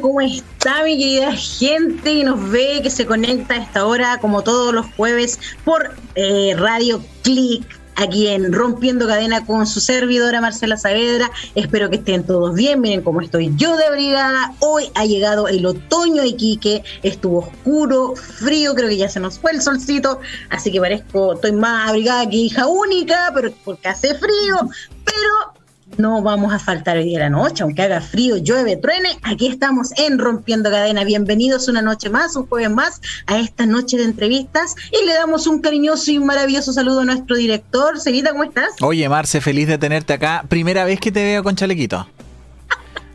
[0.00, 4.42] ¿cómo está mi querida gente que nos ve, que se conecta a esta hora como
[4.42, 7.64] todos los jueves por eh, Radio Click?
[7.94, 11.30] Aquí en Rompiendo Cadena con su servidora Marcela Saavedra.
[11.54, 12.80] Espero que estén todos bien.
[12.80, 14.54] Miren cómo estoy yo de brigada.
[14.60, 16.82] Hoy ha llegado el otoño Iquique.
[17.02, 18.74] Estuvo oscuro, frío.
[18.74, 20.20] Creo que ya se nos fue el solcito.
[20.48, 24.56] Así que parezco, estoy más abrigada que hija única, pero porque hace frío.
[25.04, 25.61] Pero
[25.98, 29.18] no vamos a faltar hoy día la noche, aunque haga frío, llueve, truene.
[29.22, 31.04] Aquí estamos en Rompiendo Cadena.
[31.04, 34.74] Bienvenidos una noche más, un jueves más, a esta noche de entrevistas.
[34.90, 37.98] Y le damos un cariñoso y un maravilloso saludo a nuestro director.
[38.00, 38.70] Seguida, ¿cómo estás?
[38.80, 40.44] Oye, Marce, feliz de tenerte acá.
[40.48, 42.06] Primera vez que te veo con chalequito.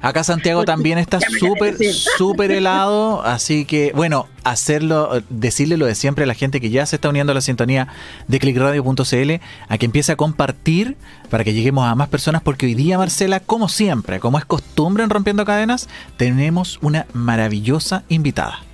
[0.01, 6.23] Acá Santiago también está súper, súper helado, así que, bueno, hacerlo, decirle lo de siempre
[6.23, 7.87] a la gente que ya se está uniendo a la sintonía
[8.27, 9.31] de clickradio.cl,
[9.67, 10.97] a que empiece a compartir
[11.29, 15.03] para que lleguemos a más personas, porque hoy día, Marcela, como siempre, como es costumbre
[15.03, 18.66] en Rompiendo Cadenas, tenemos una maravillosa invitada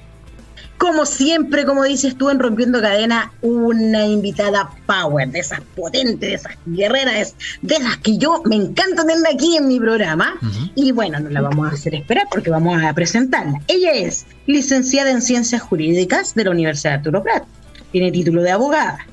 [0.83, 6.33] como siempre, como dices tú en Rompiendo Cadena, una invitada power, de esas potentes, de
[6.33, 10.37] esas guerreras, de esas que yo me encanta tener aquí en mi programa.
[10.75, 13.61] Y bueno, no la vamos a hacer esperar porque vamos a presentarla.
[13.69, 17.45] Ella es licenciada en Ciencias Jurídicas de la Universidad de Arturo Prat.
[17.93, 19.07] Tiene título de abogada.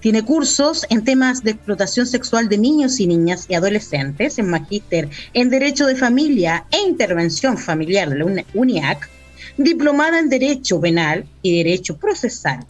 [0.00, 5.08] Tiene cursos en temas de explotación sexual de niños y niñas y adolescentes, en magíster
[5.34, 9.11] en Derecho de Familia e Intervención Familiar de la UNIAC
[9.56, 12.64] diplomada en Derecho Penal y Derecho Procesal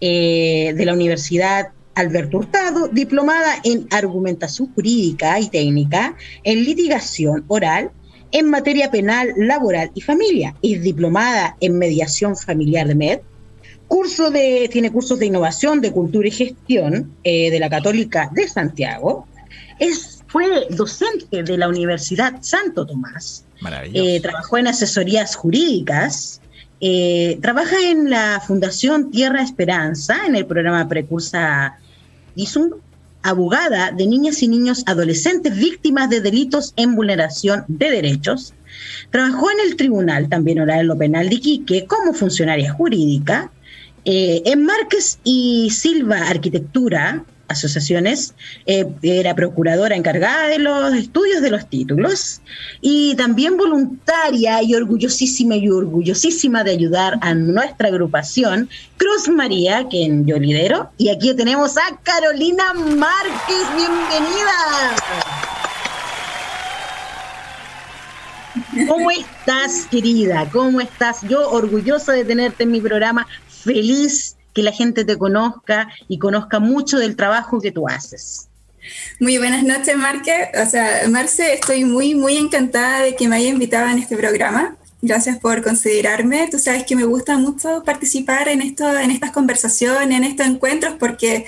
[0.00, 6.14] eh, de la Universidad Alberto Hurtado, diplomada en Argumentación Jurídica y Técnica,
[6.44, 7.90] en Litigación Oral,
[8.32, 13.20] en Materia Penal, Laboral y Familia, y diplomada en Mediación Familiar de MED,
[13.88, 18.46] curso de, tiene cursos de Innovación, de Cultura y Gestión eh, de la Católica de
[18.46, 19.26] Santiago,
[19.78, 23.45] es, fue docente de la Universidad Santo Tomás,
[23.92, 26.40] eh, trabajó en asesorías jurídicas,
[26.80, 31.78] eh, trabaja en la Fundación Tierra Esperanza, en el programa Precursa
[32.56, 32.74] un
[33.22, 38.54] abogada de niñas y niños adolescentes víctimas de delitos en vulneración de derechos.
[39.10, 43.50] Trabajó en el Tribunal también oral en lo penal de Iquique como funcionaria jurídica.
[44.04, 48.34] Eh, en Márquez y Silva Arquitectura asociaciones,
[48.66, 52.40] eh, era procuradora encargada de los estudios de los títulos
[52.80, 60.08] y también voluntaria y orgullosísima y orgullosísima de ayudar a nuestra agrupación Cruz María, que
[60.24, 64.96] yo lidero, y aquí tenemos a Carolina Márquez, bienvenida.
[68.88, 70.48] ¿Cómo estás, querida?
[70.52, 71.22] ¿Cómo estás?
[71.22, 76.60] Yo orgullosa de tenerte en mi programa, feliz que la gente te conozca y conozca
[76.60, 78.48] mucho del trabajo que tú haces.
[79.20, 80.50] Muy buenas noches, Marque.
[80.62, 84.74] O sea, Marce, estoy muy, muy encantada de que me haya invitado en este programa.
[85.02, 86.48] Gracias por considerarme.
[86.50, 90.94] Tú sabes que me gusta mucho participar en, esto, en estas conversaciones, en estos encuentros,
[90.98, 91.44] porque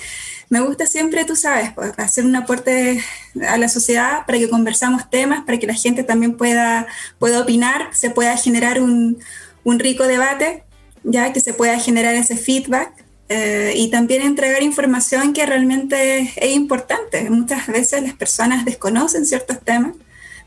[0.50, 3.02] me gusta siempre, tú sabes, pues, hacer un aporte
[3.48, 6.86] a la sociedad para que conversamos temas, para que la gente también pueda,
[7.18, 9.18] pueda opinar, se pueda generar un
[9.64, 10.67] rico debate
[11.04, 12.92] ya que se pueda generar ese feedback
[13.28, 17.28] eh, y también entregar información que realmente es importante.
[17.30, 19.94] Muchas veces las personas desconocen ciertos temas,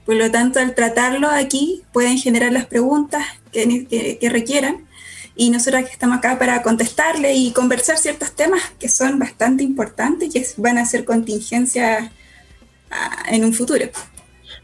[0.06, 4.88] por lo tanto al tratarlo aquí pueden generar las preguntas que, que, requieran
[5.36, 10.32] y nosotros estamos acá para contestarle y conversar ciertos temas que son bastante importantes y
[10.32, 12.12] que van a ser contingencia
[12.90, 13.86] ah, en un futuro.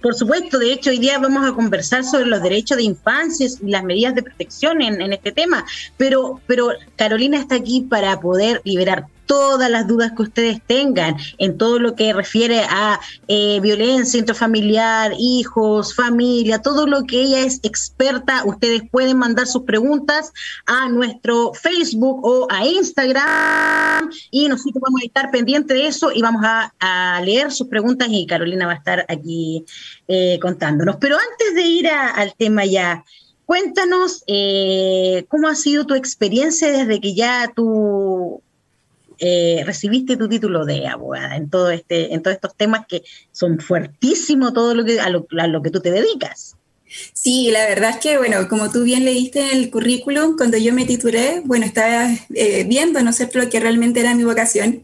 [0.01, 3.69] Por supuesto, de hecho, hoy día vamos a conversar sobre los derechos de infancia y
[3.69, 5.65] las medidas de protección en, en este tema,
[5.97, 11.57] pero, pero Carolina está aquí para poder liberar todas las dudas que ustedes tengan en
[11.57, 17.59] todo lo que refiere a eh, violencia intrafamiliar, hijos, familia, todo lo que ella es
[17.61, 18.43] experta.
[18.45, 20.33] Ustedes pueden mandar sus preguntas
[20.65, 26.21] a nuestro Facebook o a Instagram y nosotros vamos a estar pendientes de eso y
[26.21, 26.73] vamos a,
[27.23, 29.65] leer sus preguntas y Carolina va a estar aquí
[30.07, 30.95] eh, contándonos.
[30.97, 33.03] Pero antes de ir al tema ya,
[33.45, 38.06] cuéntanos eh, cómo ha sido tu experiencia desde que ya tú
[39.19, 43.59] eh, recibiste tu título de abogada en todo este, en todos estos temas que son
[43.59, 46.55] fuertísimos todo lo que a lo, que tú te dedicas.
[47.13, 50.73] Sí, la verdad es que, bueno, como tú bien leíste en el currículum, cuando yo
[50.73, 54.83] me titulé, bueno, estaba eh, viendo, ¿no es cierto?, lo que realmente era mi vocación.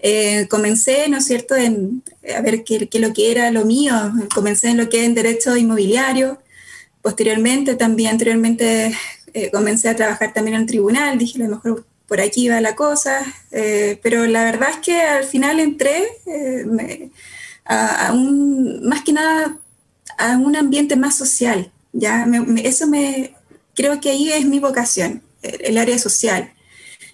[0.00, 3.94] Eh, comencé, ¿no es cierto?, a ver qué, lo que era lo mío.
[4.34, 6.40] Comencé en lo que es en derecho inmobiliario.
[7.00, 8.92] Posteriormente, también anteriormente,
[9.52, 11.16] comencé a trabajar también en tribunal.
[11.16, 13.20] Dije, a lo mejor por aquí va la cosa,
[13.50, 17.10] eh, pero la verdad es que al final entré eh,
[17.64, 19.58] a, un, más que nada
[20.18, 22.26] a un ambiente más social, ¿ya?
[22.62, 23.34] eso me,
[23.74, 26.52] creo que ahí es mi vocación, el, área social,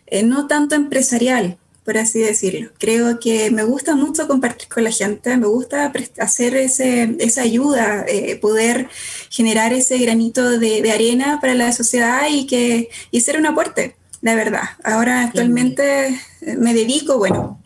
[0.06, 2.70] eh, no tanto empresarial, por así decirlo.
[2.78, 8.06] Creo que me gusta mucho compartir con la gente, me gusta hacer ese, esa ayuda,
[8.40, 8.88] poder
[9.30, 14.34] generar ese granito de, arena para la sociedad y, que, y ser un aporte, la
[14.34, 14.62] verdad.
[14.84, 16.08] Ahora actualmente
[16.40, 17.60] eh, me dedico, bueno,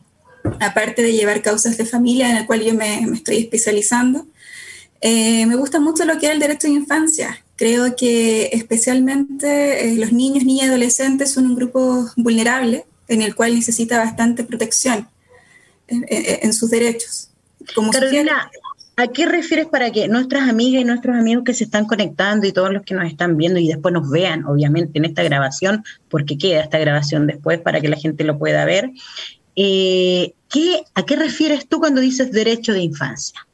[0.61, 4.27] aparte de llevar causas de familia en el cual yo me, estoy especializando,
[5.03, 7.45] eh, me gusta mucho lo que es el derecho de infancia.
[7.57, 13.55] Creo que especialmente los niños, niñas y adolescentes son un grupo vulnerable en el cual
[13.55, 15.09] necesita bastante protección
[15.89, 17.29] en, sus derechos.
[17.75, 18.51] Como Carolina,
[18.97, 22.53] ¿a qué refieres para que nuestras amigas y nuestros amigos que se están conectando y
[22.53, 26.39] todos los que nos están viendo y después nos vean, obviamente, en esta grabación, porque
[26.39, 28.91] queda esta grabación después para que la gente lo pueda ver,
[29.55, 33.47] eh, ¿qué, ¿a qué refieres tú cuando dices derecho de infancia?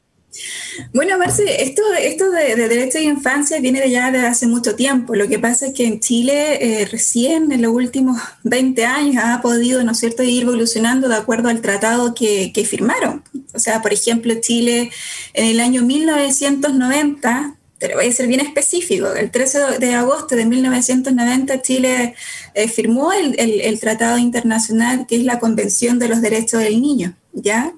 [0.95, 5.15] Bueno, Marce, esto, esto de, derecho de infancia viene de ya de hace mucho tiempo.
[5.15, 9.43] Lo que pasa es que en Chile eh, recién en los últimos 20 años ha
[9.43, 13.23] podido, ¿no es cierto?, ir evolucionando de acuerdo al tratado que, que firmaron.
[13.55, 14.91] O sea, por ejemplo, Chile
[15.35, 20.37] en el año 1990 te lo voy a ser bien específico, el 13 de agosto
[20.37, 22.15] de 1990 Chile
[22.55, 27.73] eh, firmó el, tratado internacional que es la Convención de los Derechos del Niño, ¿ya?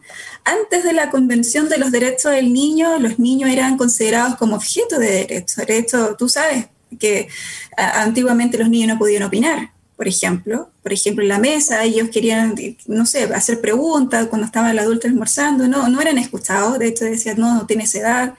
[0.44, 4.98] antes de la Convención de los Derechos del Niño, los niños eran considerados como objeto
[4.98, 5.62] de derecho.
[5.64, 6.66] De tú sabes
[6.98, 7.28] que
[7.76, 10.70] antiguamente los niños no podían opinar, por ejemplo.
[10.82, 12.54] Por ejemplo, en la mesa ellos querían,
[12.86, 16.78] no sé, hacer preguntas cuando estaba el adulto almorzando, no, no eran escuchados.
[16.78, 18.34] De hecho, decían, no, no tienes edad.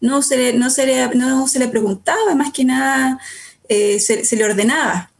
[0.00, 3.18] No se, no se, le, no se le preguntaba, más que nada
[3.68, 5.10] eh, se le ordenaba.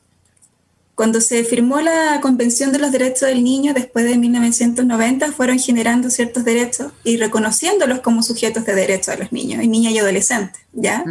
[0.97, 6.09] Cuando se firmó la Convención de los Derechos del Niño después de 1990, fueron generando
[6.09, 10.62] ciertos derechos y reconociéndolos como sujetos de derechos a los niños, y niñas y adolescentes,
[10.73, 11.05] ¿ya?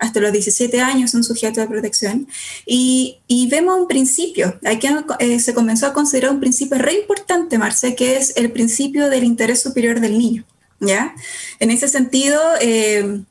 [0.00, 2.26] Hasta los 17 años son sujetos de protección.
[2.66, 4.88] Y, vemos un principio, aquí
[5.20, 9.24] eh, se comenzó a considerar un principio re importante, Marce, que es el principio del
[9.24, 10.44] interés superior del niño,
[10.80, 11.14] ¿ya?
[11.58, 13.22] En ese sentido, eh,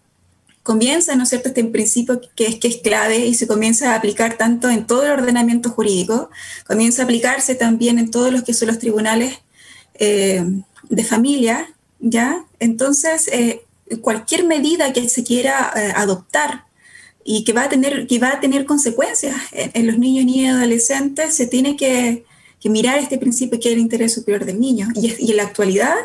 [0.64, 3.96] comienza, ¿no es cierto?, este principio que es, que es clave y se comienza a
[3.96, 6.30] aplicar tanto en todo el ordenamiento jurídico,
[6.68, 9.40] comienza a aplicarse también en todos los que son los tribunales
[9.96, 10.46] eh,
[10.90, 12.46] de familia, ¿ya?
[12.60, 13.66] Entonces, eh,
[14.02, 16.66] cualquier medida que se quiera eh, adoptar
[17.24, 21.36] y que va a tener, que va a tener consecuencias en, los niños, y adolescentes,
[21.36, 22.26] se tiene que,
[22.66, 24.88] mirar este principio que es el interés superior del niño.
[24.96, 25.96] Y, y, en la actualidad,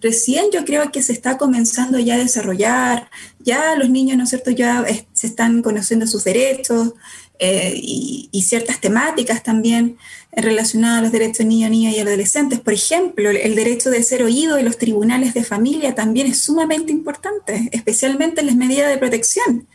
[0.00, 3.10] recién yo creo que se está comenzando ya a desarrollar,
[3.40, 6.92] ya los niños, ¿no es cierto?, ya se están conociendo sus derechos
[7.38, 9.98] eh, y, y, ciertas temáticas también
[10.32, 12.60] relacionadas a los derechos de niños, niñas y adolescentes.
[12.60, 16.92] Por ejemplo, el derecho de ser oído en los tribunales de familia también es sumamente
[16.92, 19.66] importante, especialmente en las medidas de protección.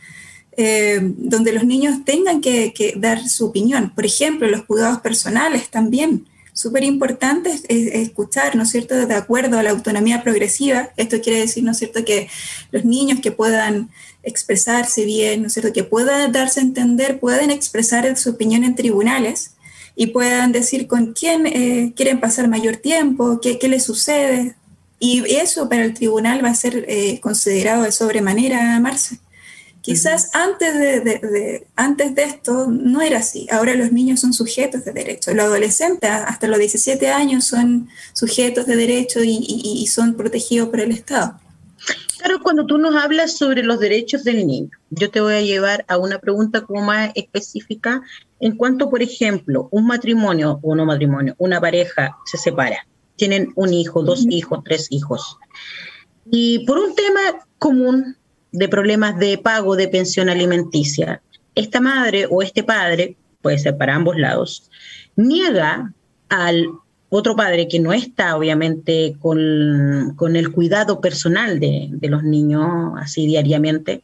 [0.56, 3.92] Eh, donde los niños tengan que, dar su opinión.
[3.94, 6.26] Por ejemplo, los cuidados personales también.
[6.52, 10.90] Súper importante escuchar, ¿no es cierto?, de acuerdo a la autonomía progresiva.
[10.96, 12.28] Esto quiere decir, ¿no es cierto?, que
[12.72, 13.90] los niños que puedan
[14.22, 18.74] expresarse bien, ¿no es cierto?, que puedan darse a entender, pueden expresar su opinión en
[18.74, 19.52] tribunales
[19.96, 24.56] y puedan decir con quién eh, quieren pasar mayor tiempo, qué, qué les sucede.
[24.98, 29.18] Y eso para el tribunal va a ser eh, considerado de sobremanera, Marce.
[29.82, 33.46] Quizás antes de, antes de esto no era así.
[33.50, 35.32] Ahora los niños son sujetos de derecho.
[35.32, 40.92] Los adolescentes hasta los 17 años son sujetos de derecho y, son protegidos por el
[40.92, 41.40] Estado.
[42.20, 45.86] Claro, cuando tú nos hablas sobre los derechos del niño, yo te voy a llevar
[45.88, 48.02] a una pregunta como más específica
[48.40, 52.86] en cuanto, por ejemplo, un matrimonio o no matrimonio, una pareja se separa,
[53.16, 55.38] tienen un hijo, dos hijos, tres hijos.
[56.30, 57.20] Y por un tema
[57.58, 58.18] común
[58.52, 61.22] de problemas de pago de pensión alimenticia,
[61.54, 64.70] esta madre o este padre, puede ser para ambos lados,
[65.16, 65.94] niega
[66.28, 66.68] al
[67.10, 74.02] otro padre que no está obviamente con, el cuidado personal de, los niños así diariamente,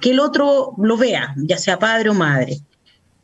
[0.00, 2.60] que el otro lo vea, ya sea padre o madre.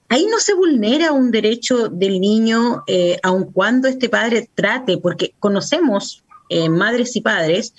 [0.08, 5.34] Ahí no se vulnera un derecho del niño, eh, aun cuando este padre trate, porque
[5.38, 7.74] conocemos eh, madres y padres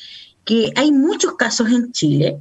[0.45, 2.39] que hay muchos casos en Chile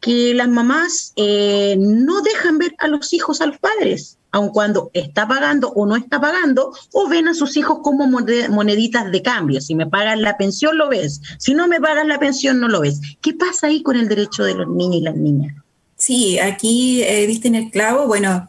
[0.00, 4.90] que las mamás eh, no dejan ver a los hijos a los padres, aun cuando
[4.94, 9.60] está pagando o no está pagando, o ven a sus hijos como moneditas de cambio.
[9.60, 11.20] Si me pagan la pensión, lo ves.
[11.38, 13.00] Si no me pagan la pensión, no lo ves.
[13.20, 15.54] ¿Qué pasa ahí con el derecho de los niños y las niñas?
[15.96, 18.08] Sí, aquí eh, viste en el clavo.
[18.08, 18.48] Bueno,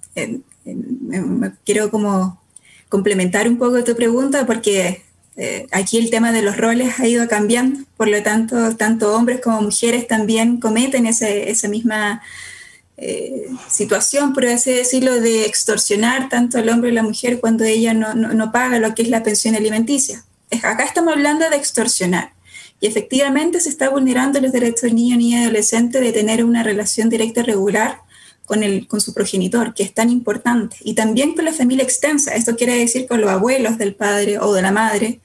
[1.63, 2.41] quiero como
[2.89, 5.03] complementar un poco tu pregunta porque
[5.37, 9.39] eh, aquí el tema de los roles ha ido cambiando, por lo tanto, tanto hombres
[9.39, 12.23] como mujeres también cometen ese, esa misma
[12.97, 17.93] eh, situación, por así decirlo, de extorsionar tanto al hombre y la mujer cuando ella
[17.93, 20.23] no, paga lo que es la pensión alimenticia.
[20.63, 22.33] Acá estamos hablando de extorsionar.
[22.79, 26.63] Y efectivamente se está vulnerando los derechos del niño, niña y adolescente de tener una
[26.63, 27.99] relación directa y regular
[28.45, 30.77] con, el, con su progenitor, que es tan importante.
[30.81, 32.35] Y también con la familia extensa.
[32.35, 35.19] Esto quiere decir con los abuelos del padre o de la madre,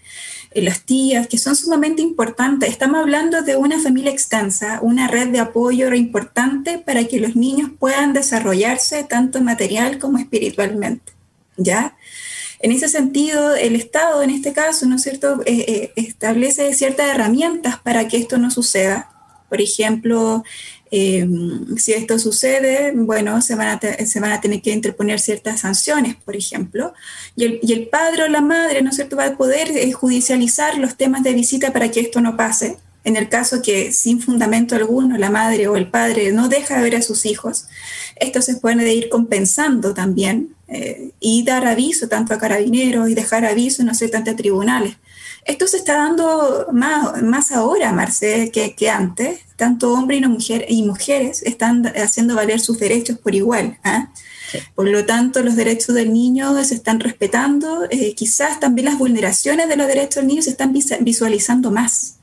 [0.55, 2.71] las tías, que son sumamente importantes.
[2.71, 7.71] Estamos hablando de una familia extensa, una red de apoyo importante para que los niños
[7.79, 11.13] puedan desarrollarse tanto material como espiritualmente.
[11.57, 11.97] ¿Ya?
[12.61, 17.09] En ese sentido, el Estado, en este caso, ¿no es cierto?, eh, eh, establece ciertas
[17.09, 19.11] herramientas para que esto no suceda.
[19.49, 20.45] Por ejemplo,
[20.91, 26.93] si esto sucede, bueno, se van, a tener que interponer ciertas sanciones, por ejemplo,
[27.37, 29.93] y el, y el padre o la madre, ¿no es cierto?, va a poder eh,
[29.93, 32.77] judicializar los temas de visita para que esto no pase.
[33.05, 36.83] En el caso que sin fundamento alguno la madre o el padre no deja de
[36.83, 37.67] ver a sus hijos,
[38.17, 43.45] esto se puede ir compensando también eh, y dar aviso tanto a carabineros y dejar
[43.45, 44.97] aviso, no sé, tanto a tribunales.
[45.45, 49.41] Esto se está dando más, más ahora, Marce, que, que antes.
[49.57, 53.79] Tanto hombres y, mujer, y mujeres están haciendo valer sus derechos por igual.
[53.85, 54.11] ¿ah?
[54.75, 57.87] Por lo tanto, los derechos del niño se están respetando.
[57.91, 62.17] Eh, quizás también las vulneraciones de los derechos del niño se están visualizando más.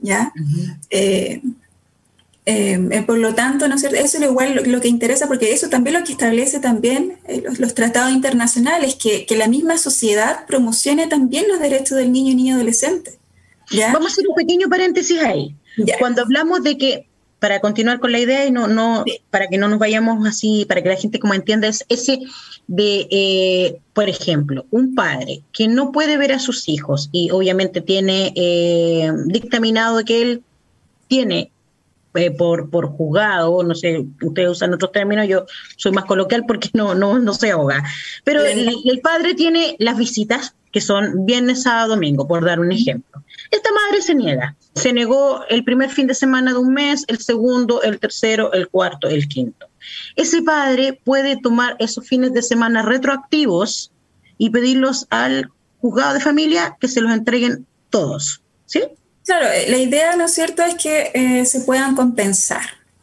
[0.00, 0.32] ¿ya?
[0.90, 1.42] Eh,
[2.46, 3.98] eh, por lo tanto, ¿no es cierto?
[3.98, 7.74] eso es igual lo, que interesa, porque eso también lo que establece también eh, los,
[7.74, 12.54] tratados internacionales, que, que, la misma sociedad promocione también los derechos del niño y niña
[12.54, 13.18] adolescente.
[13.70, 13.92] ¿ya?
[13.92, 15.54] Vamos a hacer un pequeño paréntesis ahí.
[15.98, 17.06] Cuando hablamos de que,
[17.38, 20.82] para continuar con la idea y no, no para que no nos vayamos así, para
[20.82, 22.20] que la gente como entienda, es ese
[22.66, 28.34] de, por ejemplo, un padre que no puede ver a sus hijos y obviamente tiene
[29.26, 30.42] dictaminado que él
[31.08, 31.50] tiene
[32.14, 36.68] eh, por, por juzgado, no sé, ustedes usan otros términos, yo soy más coloquial porque
[36.72, 37.84] no, no, no se ahoga.
[38.24, 43.22] Pero el, padre tiene las visitas que son viernes, sábado, domingo, por dar un ejemplo.
[43.50, 44.56] Esta madre se niega.
[44.74, 48.68] Se negó el primer fin de semana de un mes, el segundo, el tercero, el
[48.68, 49.66] cuarto, el quinto.
[50.16, 53.92] Ese padre puede tomar esos fines de semana retroactivos
[54.38, 55.50] y pedirlos al
[55.80, 58.42] juzgado de familia que se los entreguen todos.
[58.66, 58.82] ¿Sí?
[59.24, 62.62] Claro, eh, la idea, ¿no es cierto?, es que eh, se puedan compensar,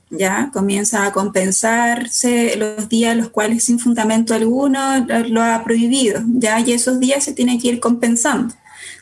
[0.09, 0.50] ¿ya?
[0.51, 6.59] Comienza a compensarse los días los cuales sin fundamento alguno lo ha prohibido, ¿ya?
[6.59, 8.53] Y esos días se tiene que ir compensando.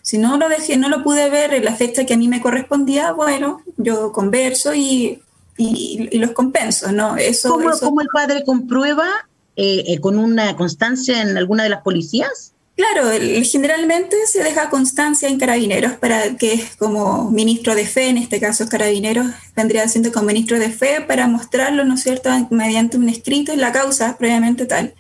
[0.02, 2.42] Si no lo dejé, no lo pude ver en la fecha que a mí me
[2.42, 5.22] correspondía, bueno, yo converso y,
[5.58, 7.18] y, los compenso, ¿no?
[7.18, 9.08] Eso, ¿Cómo, el padre comprueba
[9.56, 12.55] eh, con una constancia en alguna de las policías?
[12.76, 13.10] Claro,
[13.44, 18.68] generalmente se deja constancia en carabineros para que como ministro de fe, en este caso
[18.68, 23.54] carabineros vendría siendo como ministro de fe para mostrarlo, ¿no es cierto?, mediante un escrito
[23.54, 24.94] en la causa previamente tal.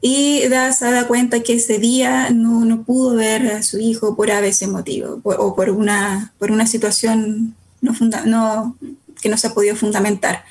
[0.00, 4.16] Y da, se da cuenta que ese día no, no pudo ver a su hijo
[4.16, 7.94] por ese motivo o por una, por una situación no,
[8.24, 8.78] no
[9.20, 10.44] que no se ha podido fundamentar.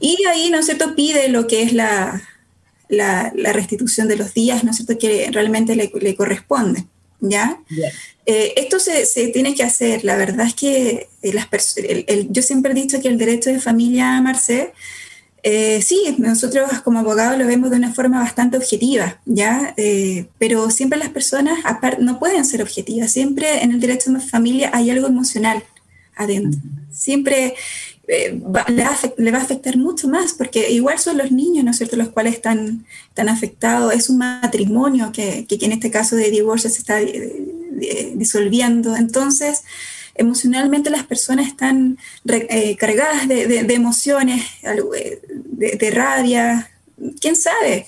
[0.00, 2.22] Y ahí, ¿no es cierto?, pide lo que es la,
[2.88, 6.84] la, restitución de los días, ¿no es cierto?, que realmente le, corresponde.
[7.20, 7.60] ¿Ya?
[8.26, 10.04] Eh, esto se, tiene que hacer.
[10.04, 11.48] La verdad es que eh, las
[12.28, 14.72] yo siempre he dicho que el derecho de familia, Marcé,
[15.42, 19.74] eh, sí, nosotros como abogados lo vemos de una forma bastante objetiva, ¿ya?
[20.38, 21.60] pero siempre las personas
[22.00, 23.12] no pueden ser objetivas.
[23.12, 25.62] Siempre en el derecho de familia hay algo emocional
[26.16, 26.60] adentro.
[26.90, 27.54] Siempre
[28.08, 28.40] eh,
[29.16, 32.10] le, va a afectar mucho más, porque igual son los niños, ¿no es cierto?, los
[32.10, 33.92] cuales están, están afectados.
[33.92, 38.96] Es un matrimonio que, que en este caso de divorcio se está eh, disolviendo.
[38.96, 39.62] Entonces,
[40.14, 41.98] emocionalmente las personas están
[42.28, 46.70] eh, cargadas de, de, emociones, de, rabia,
[47.20, 47.86] quién sabe.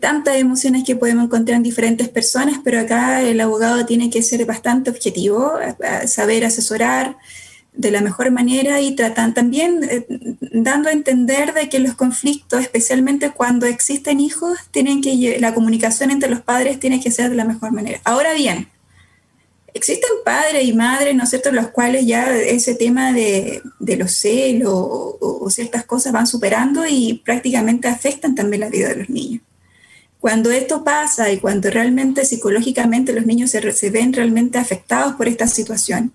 [0.00, 4.44] tantas emociones que podemos encontrar en diferentes personas, pero acá el abogado tiene que ser
[4.44, 5.52] bastante objetivo,
[6.06, 7.16] saber asesorar,
[7.80, 10.06] de la mejor manera y tratan también eh,
[10.52, 16.10] dando a entender de que los conflictos, especialmente cuando existen hijos, tienen que la comunicación
[16.10, 18.00] entre los padres tiene que ser de la mejor manera.
[18.04, 18.68] Ahora bien,
[19.72, 24.74] existen padres y madres, ¿no es cierto?, los cuales ya ese tema de, los celos
[24.74, 29.42] o, ciertas cosas van superando y prácticamente afectan también la vida de los niños.
[30.20, 35.28] Cuando esto pasa y cuando realmente psicológicamente los niños se, se ven realmente afectados por
[35.28, 36.12] esta situación,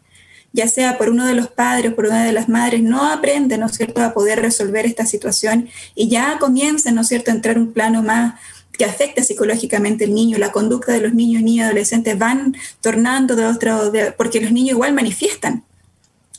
[0.56, 3.58] ya sea por uno de los padres o por una de las madres, no aprende,
[3.58, 7.34] ¿no es cierto?, a poder resolver esta situación y ya comienza, ¿no es cierto?, a
[7.34, 8.36] entrar un plano más
[8.72, 13.46] que afecta psicológicamente al niño, la conducta de los niños, y adolescentes van tornando de
[13.46, 15.64] otro, porque los niños igual manifiestan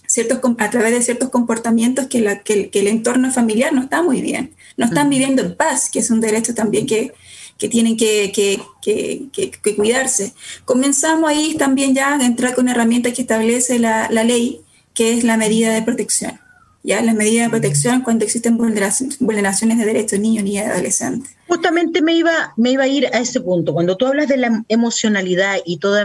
[0.07, 4.21] ciertos, a través de ciertos comportamientos que, la, que, el entorno familiar no está muy
[4.23, 4.55] bien.
[4.77, 7.13] No están viviendo en paz, que es un derecho también que,
[7.59, 10.35] que tienen que, que, que, cuidarse.
[10.65, 14.61] Comenzamos ahí también ya a entrar con una herramienta que establece la, la ley,
[14.95, 16.39] que es la medida de protección.
[16.83, 17.03] ¿ya?
[17.03, 21.35] Las medidas de protección cuando existen vulneraciones de derechos de niños, y adolescentes.
[21.49, 23.73] Justamente me iba, me iba a ir a ese punto.
[23.73, 25.99] Cuando tú hablas de la emocionalidad y todo,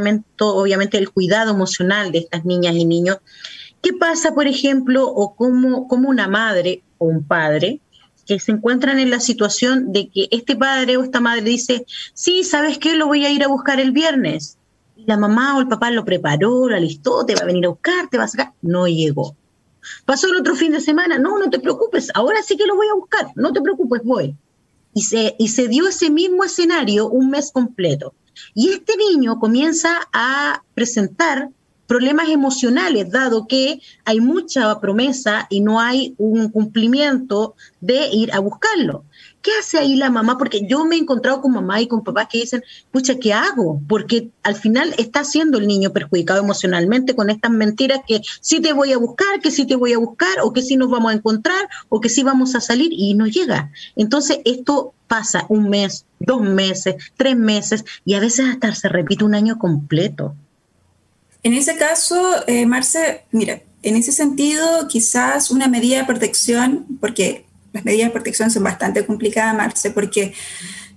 [0.55, 3.17] obviamente el cuidado emocional de estas niñas y niños,
[3.81, 7.81] ¿qué pasa, por ejemplo, o cómo, cómo una madre o un padre
[8.39, 12.77] se encuentran en la situación de que este padre o esta madre dice, sí, ¿sabes
[12.77, 12.95] qué?
[12.95, 14.57] Lo voy a ir a buscar el viernes.
[14.95, 18.09] La mamá o el papá lo preparó, lo alistó, te va a venir a buscar,
[18.09, 18.53] te va a sacar.
[18.61, 19.35] No llegó.
[20.05, 22.87] Pasó el otro fin de semana, no, no te preocupes, ahora sí que lo voy
[22.87, 24.35] a buscar, no te preocupes, voy.
[24.93, 28.13] Y se, y se dio ese mismo escenario un mes completo.
[28.53, 31.49] Y este niño comienza a presentar
[31.91, 38.39] problemas emocionales, dado que hay mucha promesa y no hay un cumplimiento de ir a
[38.39, 39.03] buscarlo.
[39.41, 40.37] ¿Qué hace ahí la mamá?
[40.37, 43.81] Porque yo me he encontrado con mamá y con papás que dicen, pucha, ¿qué hago?
[43.89, 48.71] Porque al final está siendo el niño perjudicado emocionalmente con estas mentiras que sí te
[48.71, 51.15] voy a buscar, que sí te voy a buscar, o que sí nos vamos a
[51.15, 53.69] encontrar, o que sí vamos a salir y no llega.
[53.97, 59.25] Entonces esto pasa un mes, dos meses, tres meses y a veces hasta se repite
[59.25, 60.37] un año completo.
[61.43, 67.45] En ese caso, eh, Marce, mira, en ese sentido, quizás una medida de protección, porque
[67.73, 70.33] las medidas de protección son bastante complicadas, Marce, porque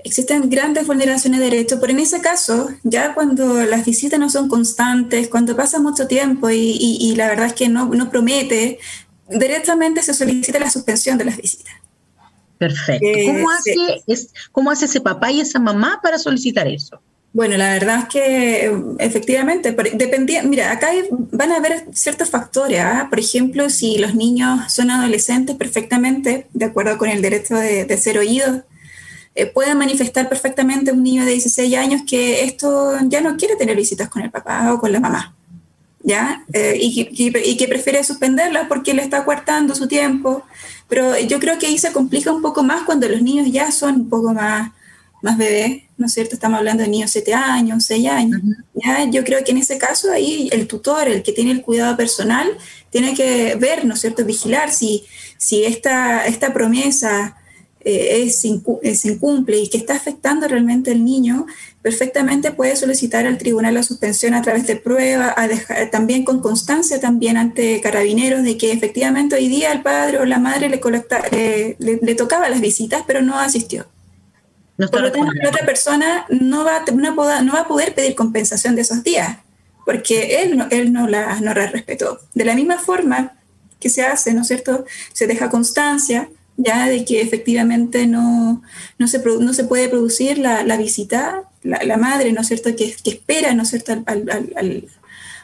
[0.05, 4.49] existen grandes vulneraciones de derechos, pero en ese caso, ya cuando las visitas no son
[4.49, 8.79] constantes, cuando pasa mucho tiempo y, la verdad es que no, no, promete,
[9.29, 11.73] directamente se solicita la suspensión de las visitas.
[12.59, 13.07] Perfecto.
[13.07, 13.75] Eh, ¿Cómo, hace,
[14.07, 17.01] es, ¿Cómo hace ese papá y esa mamá para solicitar eso?
[17.35, 22.79] Bueno, la verdad es que efectivamente, dependía, mira, acá van a haber ciertos factores.
[22.79, 23.09] ¿ah?
[23.11, 28.19] Por ejemplo, si los niños son adolescentes perfectamente, de acuerdo con el derecho de, ser
[28.19, 28.61] oídos,
[29.35, 33.77] eh, pueden manifestar perfectamente un niño de 16 años que esto ya no quiere tener
[33.77, 35.35] visitas con el papá o con la mamá.
[36.05, 36.45] ¿Ya?
[36.53, 40.45] Eh, y, y, que prefiere suspenderla porque le está coartando su tiempo.
[40.89, 43.97] Pero yo creo que ahí se complica un poco más cuando los niños ya son
[44.03, 44.71] un poco más
[45.25, 46.35] más bebés, ¿no es cierto?
[46.35, 48.43] Estamos hablando de niños 7 años, 6 años.
[48.75, 49.09] ¿ya?
[49.11, 52.47] Yo creo que en ese caso ahí el tutor, el que tiene el cuidado personal,
[52.91, 54.23] tiene que ver, ¿no es cierto?
[54.23, 55.07] Vigilar si,
[55.39, 57.39] si esta, esta promesa
[57.81, 61.47] eh, es, se incumple y que está afectando realmente al niño,
[61.81, 66.41] perfectamente puede solicitar al tribunal la suspensión a través de prueba, a dejar, también con
[66.41, 70.81] constancia también ante carabineros de que efectivamente hoy día el padre o la madre le,
[70.81, 73.87] colecta, le, le tocaba las visitas, pero no asistió.
[74.77, 78.75] Por lo tanto, la otra persona no va, no, no va a poder pedir compensación
[78.75, 79.39] de esos días,
[79.85, 82.19] porque él no, él no la, no respetó.
[82.35, 83.35] De la misma forma
[83.79, 84.85] que se hace, ¿no es cierto?
[85.13, 88.63] Se deja constancia ya de que efectivamente no,
[88.99, 92.95] no, se, no se puede producir la, la visita, la, madre, ¿no es cierto?, que,
[93.03, 94.89] que espera, ¿no es cierto?, al, al,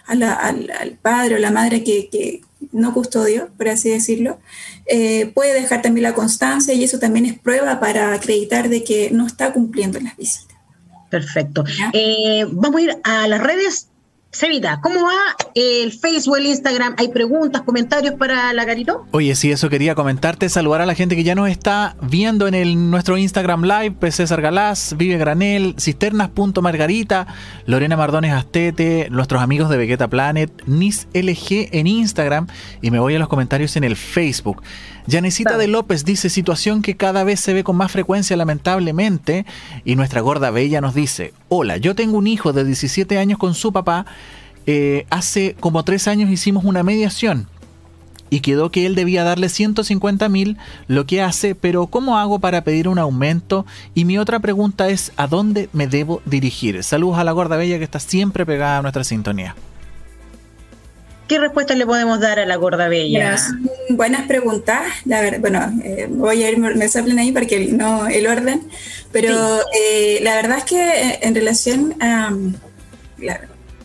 [0.06, 4.38] al, al padre o la madre que, que, no custodio, por así decirlo,
[4.86, 9.10] eh, puede dejar también la constancia y eso también es prueba para acreditar de que
[9.10, 10.56] no está cumpliendo las visitas.
[11.10, 11.64] Perfecto.
[11.92, 13.88] Eh, vamos a ir a las redes
[14.32, 16.94] Sevita, ¿cómo va el Facebook, el Instagram?
[16.98, 19.04] ¿Hay preguntas, comentarios para la Carito?
[19.10, 22.54] Oye, sí, eso quería comentarte, saludar a la gente que ya nos está viendo en
[22.54, 24.12] el, nuestro Instagram Live, P.
[24.12, 27.26] César Galás, Vive Granel, Cisternas.margarita,
[27.66, 32.46] Lorena Mardones Astete, nuestros amigos de Vegeta Planet, Nis LG en Instagram
[32.80, 34.62] y me voy a los comentarios en el Facebook.
[35.06, 39.44] Yanesita de López dice, situación que cada vez se ve con más frecuencia lamentablemente,
[39.84, 43.54] y nuestra gorda bella nos dice, hola, yo tengo un hijo de 17 años con
[43.54, 44.06] su papá,
[44.66, 47.48] eh, hace como tres años hicimos una mediación
[48.30, 52.62] y quedó que él debía darle 150 mil, lo que hace, pero ¿cómo hago para
[52.62, 53.66] pedir un aumento?
[53.94, 56.82] Y mi otra pregunta es, ¿a dónde me debo dirigir?
[56.84, 59.56] Saludos a la gorda bella que está siempre pegada a nuestra sintonía.
[61.26, 63.36] ¿Qué respuesta le podemos dar a la gorda bella?
[63.90, 64.80] buenas preguntas.
[65.04, 68.62] La verdad, bueno, eh, voy a ir, me soplen ahí porque no el orden,
[69.12, 72.32] pero eh, la verdad es que en relación a...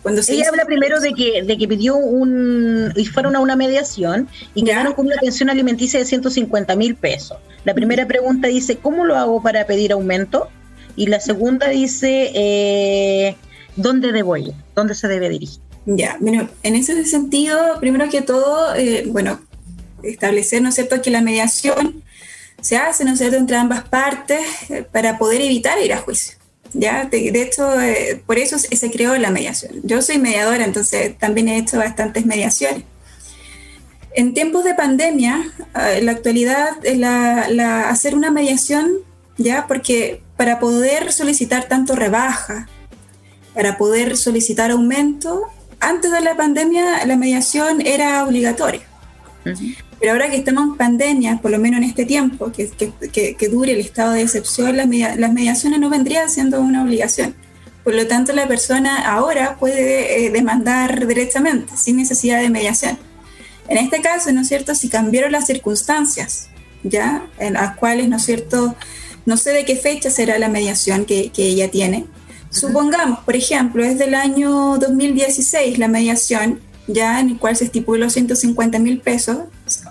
[0.06, 3.56] cuando se Ella habla primero de que, de que pidió un, y fueron a una
[3.56, 7.40] mediación y quedaron con una pensión alimenticia de 150 mil pesos.
[7.64, 10.48] La primera pregunta dice, ¿cómo lo hago para pedir aumento?
[10.96, 13.36] Y la segunda dice,
[13.78, 14.54] ¿dónde debo ir?
[14.76, 15.60] ¿Dónde se debe dirigir?
[15.88, 19.40] Ya, bueno, en ese sentido, primero que todo, eh, bueno,
[20.04, 22.04] establecer, ¿no es cierto?, que la mediación
[22.62, 24.40] se hace, ¿no es cierto?, entre ambas partes
[24.70, 26.38] eh, para poder evitar ir a juicio.
[26.74, 27.06] ¿Ya?
[27.06, 29.74] De, hecho, eh, por eso se, creó la mediación.
[29.84, 32.84] Yo soy mediadora, entonces también he hecho bastantes mediaciones.
[34.14, 38.92] En tiempos de pandemia, eh, en la actualidad, la, hacer una mediación,
[39.38, 39.68] ¿ya?
[39.68, 42.68] Porque para poder solicitar tanto rebaja,
[43.54, 45.44] para poder solicitar aumento,
[45.80, 48.82] antes de la pandemia la mediación era obligatoria.
[50.00, 52.70] Pero ahora que estamos en pandemia, por lo menos en este tiempo, que,
[53.38, 57.36] que, dure el estado de excepción, las, las, mediaciones no vendrían siendo una obligación.
[57.84, 62.98] Por lo tanto, la persona ahora puede eh, demandar directamente, sin necesidad de mediación.
[63.68, 66.50] En este caso, ¿no es cierto?, si cambiaron las circunstancias,
[66.84, 67.26] ¿ya?
[67.40, 68.76] En las cuales, ¿no es cierto?,
[69.26, 72.06] no sé de qué fecha será la mediación que, que ella tiene.
[72.50, 78.10] Supongamos, por ejemplo, es del año 2016 la mediación, ya en el cual se estipuló
[78.10, 79.40] 150 mil pesos.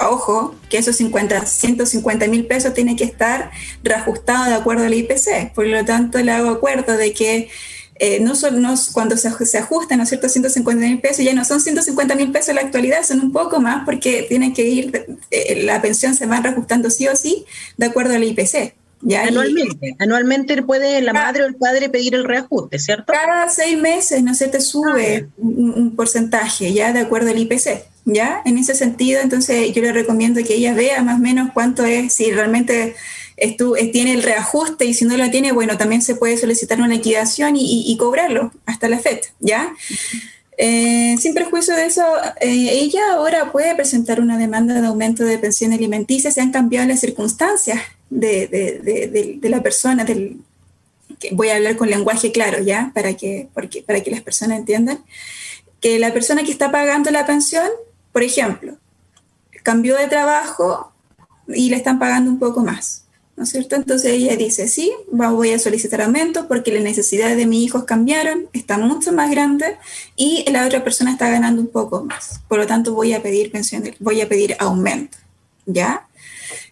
[0.00, 3.50] Ojo, que esos 50, 150 mil pesos tiene que estar
[3.82, 5.52] reajustado de acuerdo al IPC.
[5.54, 7.48] Por lo tanto, le hago acuerdo de que
[7.96, 12.14] eh, no son, cuando se, ajustan, ¿no cierto?, 150 mil pesos, ya no son 150
[12.16, 15.80] mil pesos en la actualidad, son un poco más porque tienen que ir, eh, la
[15.80, 17.44] pensión se va reajustando sí o sí
[17.76, 18.74] de acuerdo al IPC.
[19.04, 19.22] ¿Ya?
[19.24, 23.12] Anualmente, anualmente puede la madre o el padre pedir el reajuste, ¿cierto?
[23.12, 27.84] Cada seis meses, ¿no se te sube ah, un, porcentaje, ya de acuerdo al IPC,
[28.06, 28.42] ¿ya?
[28.44, 32.14] En ese sentido, entonces yo le recomiendo que ella vea más o menos cuánto es,
[32.14, 32.96] si realmente
[33.92, 37.54] tiene el reajuste y si no lo tiene, bueno, también se puede solicitar una liquidación
[37.56, 39.72] y, cobrarlo hasta la fecha, ¿ya?
[40.56, 42.04] Eh, sin perjuicio de eso,
[42.40, 46.86] eh, ella ahora puede presentar una demanda de aumento de pensión alimenticia, se han cambiado
[46.86, 47.80] las circunstancias
[48.14, 50.38] de, la persona, del,
[51.32, 52.92] voy a hablar con lenguaje claro, ¿ya?
[52.94, 55.04] Para que, porque, para que las personas entiendan,
[55.80, 57.68] que la persona que está pagando la pensión,
[58.12, 58.76] por ejemplo,
[59.62, 60.92] cambió de trabajo
[61.48, 63.04] y le están pagando un poco más.
[63.36, 63.74] ¿no es cierto?
[63.74, 68.46] Entonces ella dice, sí, voy a solicitar aumento porque las necesidades de mis hijos cambiaron,
[68.52, 69.76] está mucho más grande
[70.14, 72.40] y la otra persona está ganando un poco más.
[72.46, 75.18] Por lo tanto, voy a pedir pensión, voy a pedir aumento,
[75.66, 76.06] ¿ya?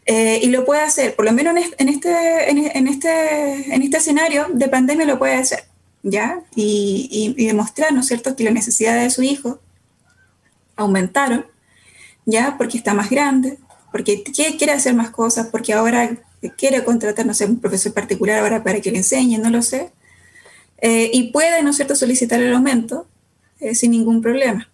[0.05, 4.47] Eh, y lo puede hacer, por lo menos en este, en este, en este escenario
[4.53, 5.65] de pandemia lo puede hacer,
[6.03, 6.43] ¿ya?
[6.57, 9.61] Y, demostrar, ¿no es cierto?, que las necesidades de su hijo
[10.75, 11.47] aumentaron,
[12.27, 12.57] ¿ya?
[12.59, 13.59] Porque está más grande,
[13.93, 16.11] porque quiere hacer más cosas, porque ahora
[16.57, 19.93] quiere contratar, no sé, un profesor particular ahora para que le enseñe, no lo sé,
[20.79, 23.07] eh, y puede, ¿no es cierto?, solicitar el aumento
[23.61, 24.69] eh, sin ningún problema.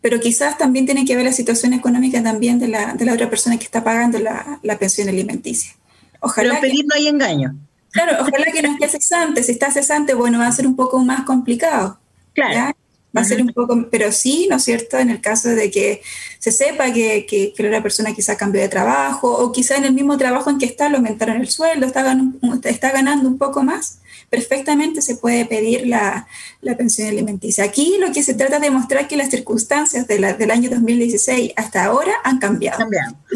[0.00, 3.28] Pero quizás también tiene que ver la situación económica también de la, de la otra
[3.28, 5.72] persona que está pagando la, la pensión alimenticia.
[6.20, 7.56] Ojalá Pero pedir no hay engaño.
[7.90, 9.42] Claro, ojalá que no esté cesante.
[9.42, 11.98] Si está cesante, bueno, va a ser un poco más complicado.
[12.34, 12.74] Claro
[13.16, 14.98] va a ser un poco, pero sí, ¿no es cierto?
[14.98, 16.02] En el caso de que
[16.38, 19.94] se sepa que, que, que la persona quizá cambió de trabajo o quizá en el
[19.94, 22.16] mismo trabajo en que está lo aumentaron el sueldo, está,
[22.64, 26.26] está ganando un poco más, perfectamente se puede pedir la,
[26.60, 27.64] la, pensión alimenticia.
[27.64, 30.68] Aquí lo que se trata de demostrar es que las circunstancias de la, del año
[30.70, 32.84] 2016 hasta ahora han cambiado.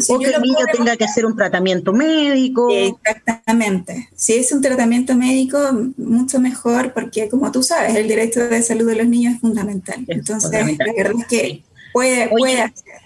[0.09, 2.69] o que el niño tenga que hacer un tratamiento médico.
[2.71, 4.09] Exactamente.
[4.15, 5.57] Si es un tratamiento médico,
[5.97, 10.03] mucho mejor, porque como tú sabes, el derecho de salud de los niños es fundamental.
[10.07, 13.00] Entonces, la verdad es que puede, puede hacer.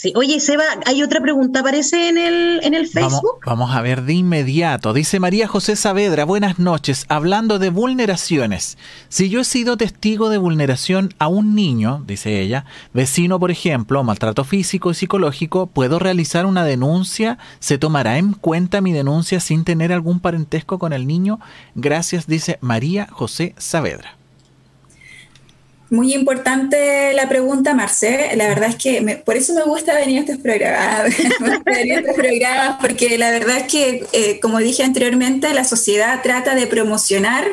[0.00, 0.12] Sí.
[0.14, 3.40] Oye, Seba, hay otra pregunta, aparece en el, en el Facebook.
[3.44, 4.92] Vamos, a ver de inmediato.
[4.92, 7.04] Dice María José Saavedra, buenas noches.
[7.08, 8.78] Hablando de vulneraciones.
[9.08, 14.04] Si yo he sido testigo de vulneración a un niño, dice ella, vecino, por ejemplo,
[14.04, 17.38] maltrato físico y psicológico, ¿puedo realizar una denuncia?
[17.58, 21.40] ¿Se tomará en cuenta mi denuncia sin tener algún parentesco con el niño?
[21.74, 24.17] Gracias, dice María José Saavedra.
[25.90, 28.36] Muy importante la pregunta, Marcé.
[28.36, 31.14] La verdad es que por eso me gusta venir a estos programas,
[31.66, 36.66] estos programas porque la verdad es que, eh, como dije anteriormente, la sociedad trata de
[36.66, 37.46] promocionar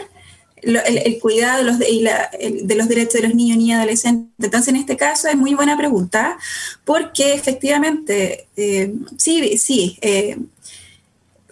[0.65, 4.33] el, cuidado de los, de los derechos de los niños, y adolescentes.
[4.39, 6.37] Entonces, en este caso es muy buena pregunta,
[6.83, 10.37] porque efectivamente, eh, sí, sí, eh,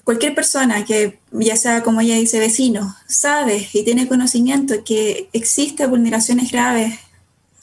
[0.04, 5.90] cualquier persona que, ya sea como ella dice, vecino, sabe y tiene conocimiento que existen
[5.90, 7.00] vulneraciones graves,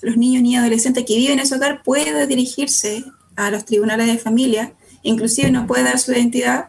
[0.03, 3.05] los niños y adolescentes que viven en ese hogar puede dirigirse
[3.37, 4.73] a los tribunales de familia,
[5.03, 6.69] inclusive no puede dar su identidad.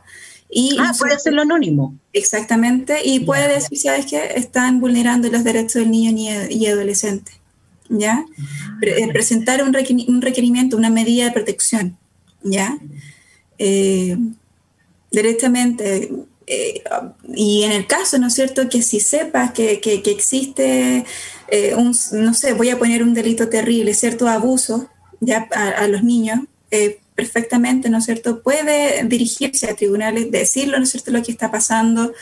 [0.53, 1.95] Y ah, puede hacerlo anónimo.
[2.11, 4.33] Exactamente, y puede decir, ¿sabes qué?
[4.35, 6.11] Están vulnerando los derechos del niño
[6.49, 7.31] y adolescente.
[7.87, 8.25] ¿Ya?
[8.81, 11.97] Eh, presentar un, requerimiento, una medida de protección.
[12.43, 12.77] ¿Ya?
[13.57, 14.17] Eh,
[15.11, 16.09] directamente.
[16.47, 16.83] Eh,
[17.33, 21.05] y en el caso, ¿no es cierto?, que si sepas que, que, existe
[21.47, 26.03] eh, un, no sé, voy a poner un delito terrible, ¿cierto?, abuso ya a, los
[26.03, 26.39] niños,
[26.71, 31.31] eh, perfectamente, ¿no es cierto?, puede dirigirse a tribunales, decirlo, ¿no es cierto?, lo que
[31.31, 32.13] está pasando,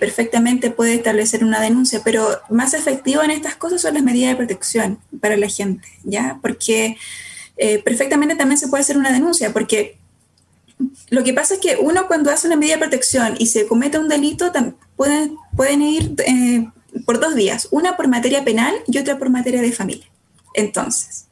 [0.00, 4.36] perfectamente puede establecer una denuncia, pero más efectivo en estas cosas son las medidas de
[4.36, 6.38] protección para la gente, ¿ya?
[6.42, 6.96] Porque
[7.84, 9.96] perfectamente también se puede hacer una denuncia, porque
[11.10, 13.98] lo que pasa es que uno cuando hace una medida de protección y se comete
[13.98, 14.52] un delito,
[14.96, 16.68] pueden, pueden ir eh,
[17.04, 20.06] por dos vías, una por materia penal y otra por materia de familia.
[20.54, 21.26] Entonces,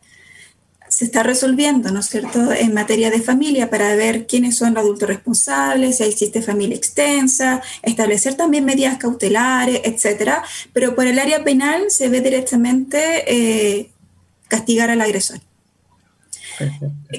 [0.89, 4.83] se está resolviendo, ¿no es cierto?, en materia de familia para ver quiénes son los
[4.83, 10.43] adultos responsables, si existe familia extensa, establecer también medidas cautelares, etcétera.
[10.73, 13.91] Pero por el área penal se ve directamente eh,
[14.49, 15.41] castigar al agresor.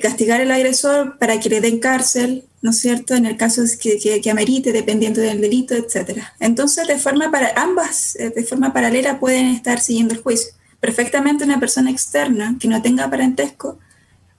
[0.02, 3.97] Castigar al agresor para que le den cárcel, ¿no es cierto?, en el caso que,
[4.00, 6.34] que, que amerite, dependiendo del delito, etcétera.
[6.39, 11.43] Entonces, de forma para ambas, eh, de forma paralela, pueden estar siguiendo el juicio perfectamente
[11.43, 13.80] una persona externa que no tenga parentesco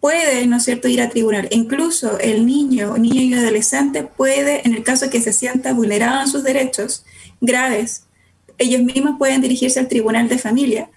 [0.00, 1.48] puede, ¿no es cierto?, ir a tribunal.
[1.50, 6.28] incluso el niño, niño y adolescente puede, en el caso que se sienta vulnerado en
[6.28, 7.04] sus derechos
[7.40, 8.04] graves,
[8.58, 10.88] ellos mismos pueden dirigirse al tribunal de familia,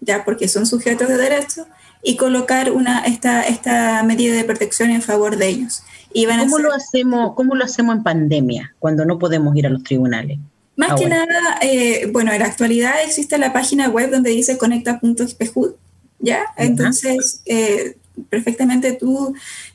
[0.00, 1.66] ya porque son sujetos de derecho,
[2.02, 5.82] y colocar una, esta, esta medida de protección en favor de ellos.
[6.12, 9.84] Y ¿Cómo, lo hacemos, ¿Cómo lo hacemos en pandemia, cuando no podemos ir a los
[9.84, 10.38] tribunales?
[10.76, 15.74] Más que nada, eh, bueno, en la actualidad existe la página web donde dice conecta.espejud,
[16.18, 16.46] ¿ya?
[16.56, 17.96] Entonces, eh,
[18.30, 19.34] perfectamente tú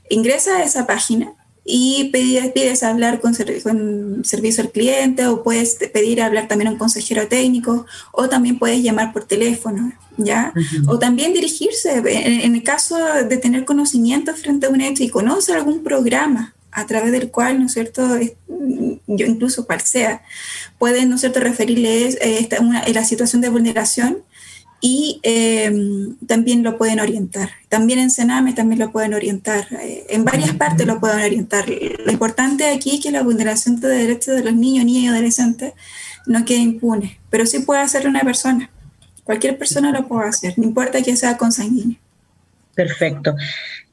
[0.10, 1.34] ingresas a esa página
[1.68, 6.78] y pides, pides hablar con, servicio al cliente o puedes pedir hablar también a un
[6.78, 10.54] consejero técnico o también puedes llamar por teléfono, ¿ya?
[10.88, 12.98] O también dirigirse, en, en, el caso
[13.28, 17.60] de tener conocimiento frente a un hecho y conocer algún programa a través del cual,
[17.60, 18.20] ¿no es cierto?,
[19.08, 20.22] yo incluso cual sea,
[20.78, 24.20] pueden, ¿no es cierto?, referirles eh, esta, una, la situación de vulneración
[24.82, 27.50] y em, también lo pueden orientar.
[27.70, 29.68] También en Sename también lo pueden orientar.
[29.82, 31.66] Eh, en varias partes lo pueden orientar.
[31.68, 35.74] Lo importante aquí es que la vulneración de derechos de los niños, niñas y adolescentes
[36.28, 38.70] no quede impune, pero sí puede hacerlo una persona.
[39.24, 41.98] Cualquier persona lo puede hacer, no importa que sea consanguíneo.
[42.76, 43.36] Perfecto.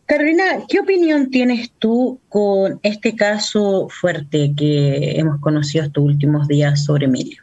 [0.06, 6.84] Carolina, ¿qué opinión tienes tú con este caso fuerte que hemos conocido estos últimos días
[6.84, 7.42] sobre Emilio?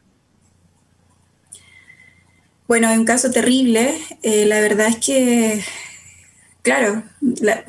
[2.70, 4.00] Bueno, es un caso terrible.
[4.22, 5.64] Eh, la verdad es que,
[6.62, 7.02] claro,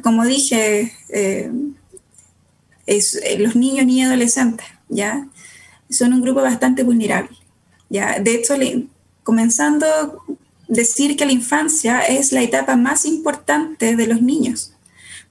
[0.03, 1.51] como dije, eh,
[2.85, 5.27] es, eh, los niños y adolescentes, ¿ya?
[5.89, 7.35] Son un grupo bastante vulnerable,
[7.89, 8.19] ¿ya?
[8.19, 8.53] De hecho,
[9.23, 10.19] comenzando a
[10.69, 14.75] decir que la infancia es la etapa más importante de los niños,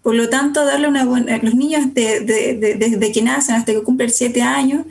[0.02, 4.42] por lo tanto, darle una buena, los niños desde que nacen hasta que cumplen siete
[4.42, 4.88] años,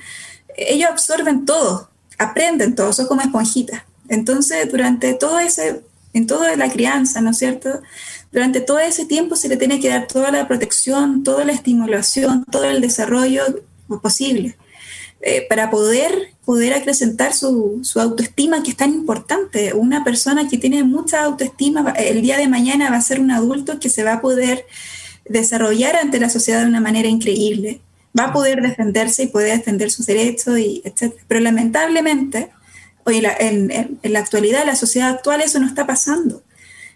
[0.57, 3.88] ellos absorben todo, aprenden todo, son como esponjitas.
[4.09, 7.81] Entonces, durante todo ese, en toda la crianza, ¿no es cierto?
[8.33, 12.45] Durante todo ese tiempo se le tiene que dar toda la protección, toda la estimulación,
[12.51, 13.43] todo el desarrollo
[14.03, 14.57] posible.
[15.21, 16.13] Eh, para poder,
[16.45, 19.73] poder acrecentar su, su, autoestima, que es tan importante.
[19.73, 23.81] Una persona que tiene mucha autoestima, el día de mañana va a ser un adulto
[23.81, 24.65] que se va a poder
[25.29, 27.81] desarrollar ante la sociedad de una manera increíble.
[28.19, 31.15] Va a poder defenderse y poder defender sus derechos, y etc.
[31.27, 32.51] Pero lamentablemente,
[33.09, 36.43] hoy en, en, la actualidad, en la sociedad actual, eso no está pasando.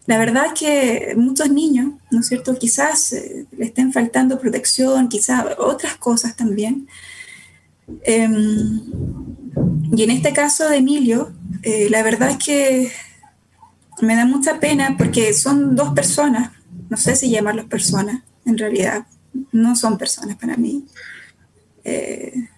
[0.07, 2.59] La verdad es que muchos niños, ¿no es cierto?
[2.59, 6.89] Quizás eh, le estén faltando protección, quizás otras cosas también.
[8.03, 8.81] Em,
[9.93, 12.93] y en este caso de Emilio, eh, la verdad es que
[14.01, 16.51] me da mucha pena porque son dos personas,
[16.89, 19.07] no sé si llamarlos personas, en realidad
[19.53, 20.85] no son personas para mí,
[21.85, 22.49] eh,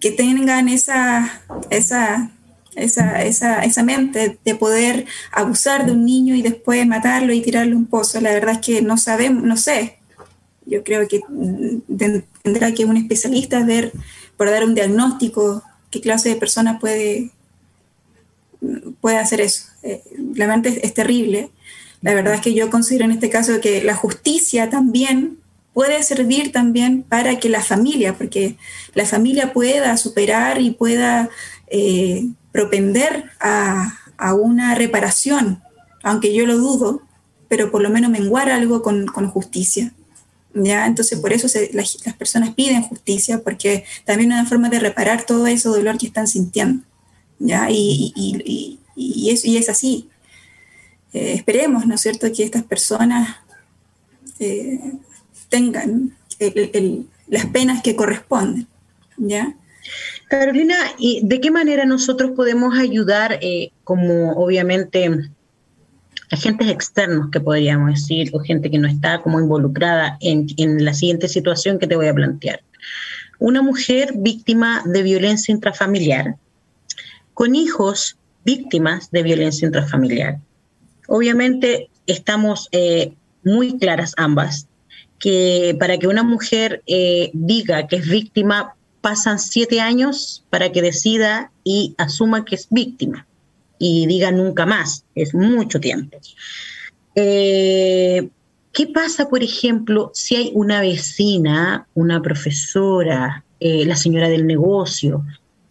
[0.00, 2.30] que tengan esa, esa,
[2.74, 7.76] esa, esa, esa, mente de poder abusar de un niño y después matarlo y tirarle
[7.76, 8.20] un pozo.
[8.20, 9.98] La verdad es que no sabemos, no sé.
[10.64, 11.20] Yo creo que
[12.42, 13.92] tendrá que un especialista ver,
[14.36, 17.30] por dar un diagnóstico, qué clase de persona puede,
[19.00, 19.64] puede hacer eso.
[19.82, 20.02] Eh,
[20.34, 21.50] la mente es terrible
[22.02, 25.38] la verdad es que yo considero en este caso que la justicia también
[25.72, 28.56] puede servir también para que la familia, porque
[28.92, 31.30] la familia pueda superar y pueda
[31.74, 33.98] eh, propender a,
[34.38, 35.62] una reparación,
[36.02, 37.02] aunque yo lo dudo,
[37.48, 39.92] pero por lo menos menguar algo con, justicia.
[40.54, 40.86] ¿ya?
[40.86, 45.46] Entonces, por eso las, personas piden justicia, porque también es una forma de reparar todo
[45.46, 46.84] ese dolor que están sintiendo.
[47.38, 47.68] ¿ya?
[47.70, 50.10] Y, es así.
[51.14, 53.38] Eh, esperemos, ¿no es cierto?, que estas personas
[54.38, 54.78] eh,
[55.48, 56.14] tengan
[57.28, 58.68] las penas que corresponden,
[59.16, 59.56] ¿ya?
[60.32, 65.10] Carolina, ¿y de qué manera nosotros podemos ayudar, eh, como obviamente
[66.30, 70.46] agentes externos que podríamos decir, o gente que no está como involucrada en,
[70.82, 72.62] la siguiente situación que te voy a plantear?
[73.40, 76.36] Una mujer víctima de violencia intrafamiliar,
[77.34, 80.38] con hijos víctimas de violencia intrafamiliar
[81.08, 83.12] obviamente estamos eh,
[83.44, 84.66] muy claras ambas,
[85.18, 90.80] que para que una mujer eh, diga que es víctima pasan siete años para que
[90.80, 93.26] decida y asuma que es víctima
[93.78, 96.16] y diga nunca más, es mucho tiempo.
[97.14, 98.30] Eh,
[98.72, 105.24] ¿Qué pasa, por ejemplo, si hay una vecina, una profesora, eh, la señora del negocio,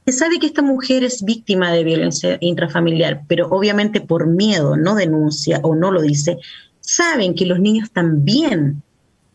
[0.05, 4.93] que sabe que esta mujer es víctima de violencia intrafamiliar, pero obviamente por miedo no
[4.93, 6.37] denuncia o no lo dice,
[6.81, 8.83] saben que los niños también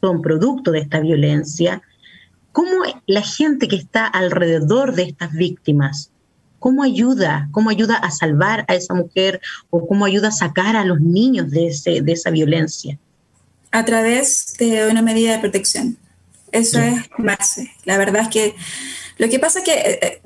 [0.00, 1.82] son producto de esta violencia,
[2.56, 6.10] ¿cómo la gente que está alrededor de estas víctimas
[6.58, 7.48] ¿Cómo ayuda?
[7.52, 11.50] ¿Cómo ayuda a salvar a esa mujer o cómo ayuda a sacar a los niños
[11.50, 12.98] de, ese, de esa violencia?
[13.70, 15.98] A través de una medida de protección.
[16.50, 17.70] Eso es base.
[17.84, 18.56] La verdad es que
[19.18, 20.22] lo que pasa que eh,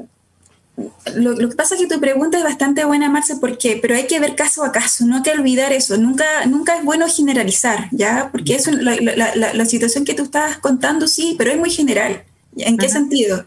[1.14, 4.20] lo, que pasa es que tu pregunta es bastante buena, Marce, porque pero hay que
[4.20, 5.96] ver caso a caso, no hay que olvidar eso.
[5.96, 8.30] Nunca, nunca es bueno generalizar, ¿ya?
[8.33, 8.96] Porque eso, la,
[9.35, 12.24] la, situación que tú estás contando, sí, pero es muy general.
[12.56, 13.44] ¿En qué sentido?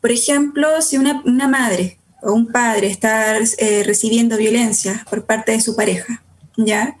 [0.00, 5.52] Por ejemplo, si una, una madre o un padre está eh, recibiendo violencia por parte
[5.52, 6.22] de su pareja,
[6.56, 6.96] ¿ya?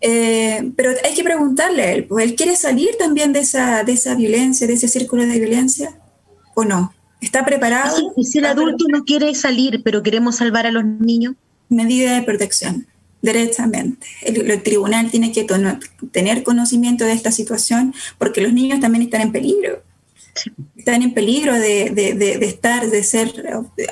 [0.00, 3.92] Eh, pero hay que preguntarle a él, pues, ¿él quiere salir también de esa, de
[3.92, 5.98] esa violencia, de ese círculo de violencia
[6.54, 6.94] o no?
[7.20, 8.12] ¿Está preparado?
[8.16, 11.34] ¿Y si el adulto no quiere salir, pero queremos salvar a los niños?
[11.68, 12.86] Medida de protección,
[13.22, 14.06] directamente.
[14.22, 15.46] El, el tribunal tiene que
[16.10, 19.82] tener conocimiento de esta situación porque los niños también están en peligro
[20.76, 23.32] están en peligro de, de, estar, de ser,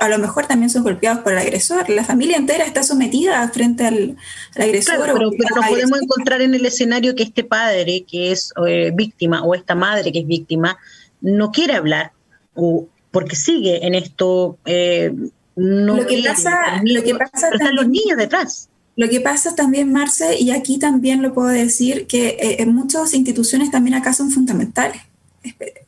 [0.00, 1.88] a lo mejor también son golpeados por el agresor.
[1.90, 4.16] La familia entera está sometida frente al,
[4.56, 4.96] agresor.
[5.00, 9.54] pero, pero podemos encontrar en el escenario que este padre que es eh, víctima o
[9.54, 10.78] esta madre que es víctima
[11.20, 12.12] no quiere hablar
[12.54, 14.58] o porque sigue en esto.
[14.64, 15.12] Eh,
[15.56, 18.68] no lo que pasa, lo que pasa están los niños detrás.
[18.94, 23.12] Lo que pasa también, Marce, y aquí también lo puedo decir, que eh, en muchas
[23.14, 25.02] instituciones también acá son fundamentales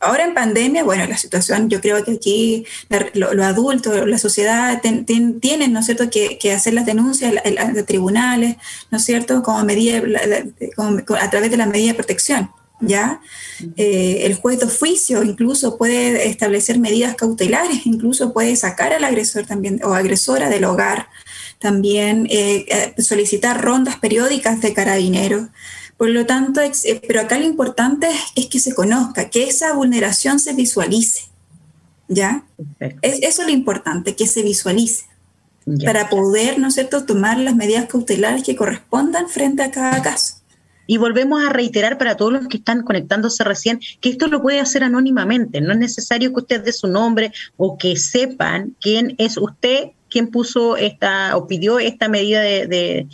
[0.00, 2.64] ahora en pandemia, bueno, la situación, yo creo que aquí
[3.14, 7.34] los adultos, la sociedad tienen, ¿no es cierto?, que, hacer las denuncias
[7.74, 8.56] de tribunales,
[8.90, 10.02] ¿no es cierto?, como medida,
[11.20, 13.20] a través de la medida de protección, ¿ya?
[13.76, 19.46] Eh, el juez de oficio incluso puede establecer medidas cautelares, incluso puede sacar al agresor
[19.46, 21.08] también o agresora del hogar,
[21.58, 25.48] también eh, eh, solicitar rondas periódicas de carabineros.
[25.96, 26.62] Por lo tanto,
[27.06, 31.24] pero acá lo importante es que se conozca, que esa vulneración se visualice.
[32.08, 32.44] ¿Ya?
[33.02, 35.04] Es, eso es lo importante, que se visualice.
[35.84, 40.39] Para poder, ¿no es cierto?, tomar las medidas cautelares que correspondan frente a cada caso.
[40.90, 44.58] Y volvemos a reiterar para todos los que están conectándose recién que esto lo puede
[44.58, 45.60] hacer anónimamente.
[45.60, 50.28] No es necesario que usted dé su nombre o que sepan quién es usted quien
[50.28, 53.06] puso esta o pidió esta medida de,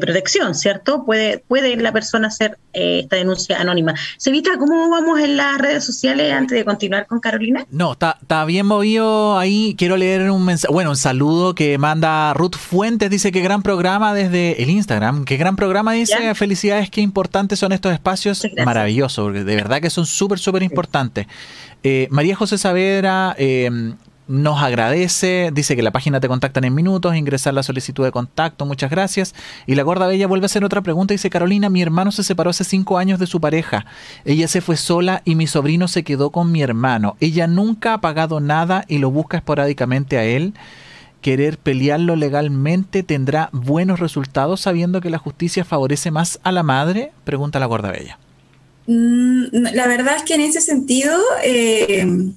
[0.00, 1.04] protección, ¿cierto?
[1.04, 3.94] Puede, puede la persona hacer eh, esta denuncia anónima.
[4.16, 7.64] Sevita, ¿cómo vamos en las redes sociales antes de continuar con Carolina?
[7.70, 9.76] No, está, está bien movido ahí.
[9.78, 14.14] Quiero leer un mensaje, bueno, un saludo que manda Ruth Fuentes, dice que gran programa
[14.14, 19.44] desde el Instagram, qué gran programa, dice, felicidades, qué importantes son estos espacios, maravilloso, porque
[19.44, 21.28] de verdad que son súper, súper importantes.
[21.84, 23.70] Eh, María José Saavedra, eh,
[24.26, 28.64] nos agradece, dice que la página te contactan en minutos, ingresar la solicitud de contacto,
[28.64, 29.34] muchas gracias.
[29.66, 32.50] Y la gorda bella vuelve a hacer otra pregunta, dice Carolina, mi hermano se separó
[32.50, 33.86] hace cinco años de su pareja,
[34.24, 38.00] ella se fue sola y mi sobrino se quedó con mi hermano, ella nunca ha
[38.00, 40.54] pagado nada y lo busca esporádicamente a él.
[41.20, 47.12] Querer pelearlo legalmente tendrá buenos resultados sabiendo que la justicia favorece más a la madre?
[47.24, 48.18] Pregunta la gorda bella.
[48.86, 51.14] Mm, la verdad es que en ese sentido...
[51.42, 52.34] Eh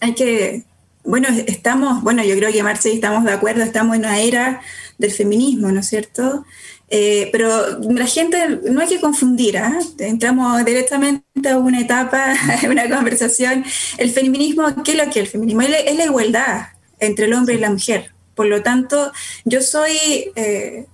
[0.00, 0.64] hay que,
[1.04, 4.60] bueno, estamos, bueno, yo creo que Marce estamos de acuerdo, estamos en una era
[4.98, 6.44] del feminismo, ¿no es cierto?
[6.90, 9.78] Eh, pero la gente no hay que confundir, ¿ah?
[9.98, 12.32] entramos directamente a una etapa,
[12.62, 13.64] a una conversación.
[13.98, 15.62] El feminismo, ¿qué es lo que es el feminismo?
[15.62, 16.68] Es la, igualdad
[16.98, 18.12] entre el hombre y la mujer.
[18.34, 19.12] Por lo tanto,
[19.44, 19.96] yo soy,
[20.36, 20.86] eh,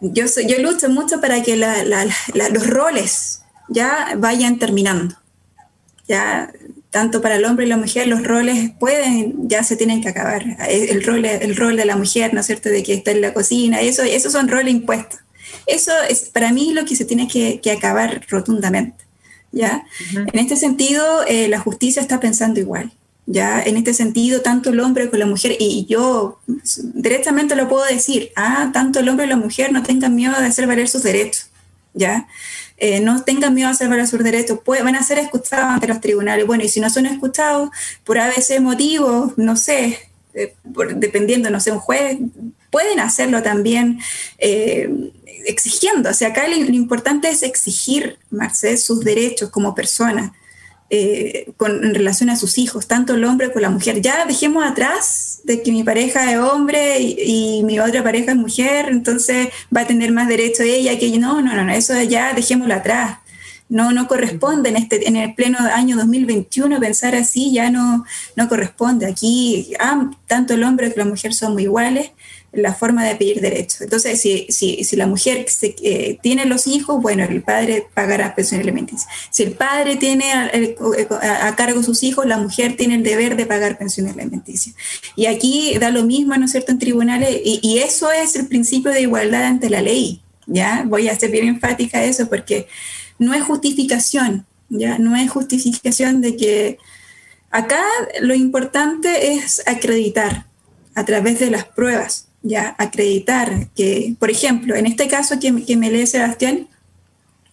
[0.00, 5.16] yo, soy yo lucho mucho para que los roles ya vayan terminando.
[6.08, 6.52] Ya
[6.96, 10.56] tanto para el hombre y la mujer, los roles pueden, ya se tienen que acabar.
[10.66, 13.34] El rol, el rol de la mujer, ¿no es cierto?, de que está en la
[13.34, 15.20] cocina, eso, esos son roles impuestos.
[15.66, 19.04] Eso es para mí lo que se tiene que, acabar rotundamente.
[19.52, 19.84] ¿ya?
[20.14, 22.90] En este sentido, eh, la justicia está pensando igual.
[23.26, 23.62] ¿ya?
[23.62, 26.40] En este sentido, tanto el hombre como la mujer, y yo
[26.94, 30.46] directamente lo puedo decir, ah, tanto el hombre y la mujer no tengan miedo de
[30.46, 31.50] hacer valer sus derechos.
[31.92, 32.26] ¿ya?
[32.78, 36.46] Eh, no tengan miedo a valer sus derechos, van a ser escuchados ante los tribunales.
[36.46, 37.70] Bueno, y si no son escuchados
[38.04, 39.98] por ABC motivos, no sé,
[40.34, 40.54] eh,
[40.96, 42.18] dependiendo, no sé, un juez
[42.70, 44.00] pueden hacerlo también
[44.38, 45.10] eh,
[45.46, 46.10] exigiendo.
[46.10, 50.34] O sea, acá lo, importante es exigir, Marcel, sus derechos como persona.
[50.88, 54.00] Eh, con, en relación a sus hijos, tanto el hombre como la mujer.
[54.00, 58.86] Ya dejemos atrás de que mi pareja es hombre y, mi otra pareja es mujer,
[58.88, 61.18] entonces va a tener más derecho ella que yo.
[61.18, 63.18] No, no, no, eso ya dejémoslo atrás.
[63.68, 68.04] No, no corresponde en, este, en el pleno año 2021 pensar así, ya no,
[68.36, 69.06] no corresponde.
[69.06, 72.12] Aquí ah, tanto el hombre como la mujer somos iguales
[72.56, 73.82] la forma de pedir derechos.
[73.82, 78.60] Entonces, si, si, si la mujer eh, tiene los hijos, bueno, el padre pagará pensión
[78.60, 79.08] alimenticia.
[79.30, 83.78] Si el padre tiene a, cargo sus hijos, la mujer tiene el deber de pagar
[83.78, 84.72] pensión alimenticia.
[85.14, 88.46] Y aquí da lo mismo, ¿no es cierto?, en tribunales, y, y eso es el
[88.46, 90.22] principio de igualdad ante la ley.
[90.48, 90.84] ¿Ya?
[90.86, 92.68] Voy a ser bien enfática eso porque
[93.18, 94.98] no es justificación, ¿ya?
[94.98, 96.78] No es justificación de que
[97.50, 97.82] acá
[98.20, 100.46] lo importante es acreditar
[100.94, 105.90] a través de las pruebas ya acreditar que, por ejemplo, en este caso que, me
[105.90, 106.68] lee Sebastián,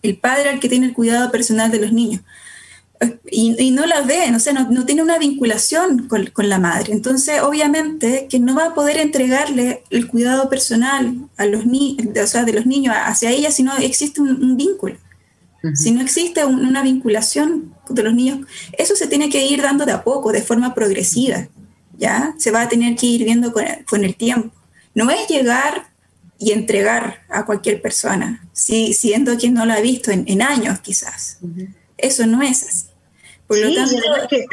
[0.01, 2.21] el padre al que tiene el cuidado personal de los niños,
[3.29, 6.93] y, no la ve, no, sé, no, tiene una vinculación con, la madre.
[6.93, 12.45] Entonces, obviamente, que no va a poder entregarle el cuidado personal a los o sea,
[12.45, 14.95] de los niños hacia ella si no existe un, vínculo.
[15.73, 19.93] Si no existe una vinculación de los niños, eso se tiene que ir dando de
[19.93, 21.47] a poco, de forma progresiva.
[21.97, 22.33] ¿ya?
[22.37, 24.53] Se va a tener que ir viendo con el tiempo.
[24.95, 25.93] No es llegar
[26.39, 31.39] y entregar a cualquier persona, si, siendo quien no lo ha visto en, años quizás.
[31.97, 32.93] Eso no es así.
[33.47, 33.95] Por lo tanto,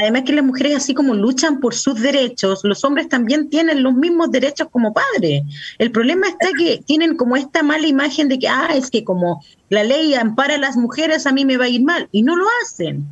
[0.00, 3.94] además que, las mujeres así como luchan por sus derechos, los hombres también tienen los
[3.94, 5.42] mismos derechos como padres.
[5.78, 9.42] El problema está que tienen como esta mala imagen de que, ah, es que como
[9.68, 12.36] la ley ampara a las mujeres, a mí me va a ir mal, y no
[12.36, 13.06] lo hacen.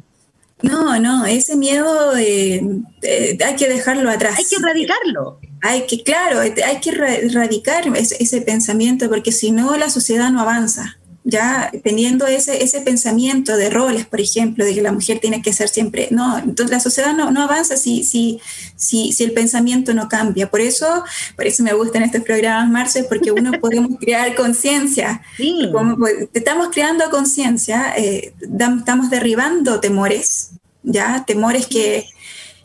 [0.63, 2.61] No, no, ese miedo eh,
[3.03, 4.37] eh, hay que dejarlo atrás.
[4.39, 5.41] Hay que erradicarlo.
[5.63, 10.98] Hay que, claro, hay que erradicar ese, pensamiento porque si no la sociedad no avanza.
[11.31, 15.53] Ya teniendo ese, ese pensamiento de roles, por ejemplo, de que la mujer tiene que
[15.53, 18.41] ser siempre, no, entonces la sociedad no, no avanza si, si,
[18.77, 20.51] si, si el pensamiento no cambia.
[20.51, 21.05] Por eso,
[21.37, 25.21] por eso me gustan estos programas, Marce, porque uno podemos crear conciencia.
[25.37, 28.33] Pues, estamos creando conciencia, eh,
[28.79, 30.53] estamos derribando temores,
[30.83, 32.07] ya, temores que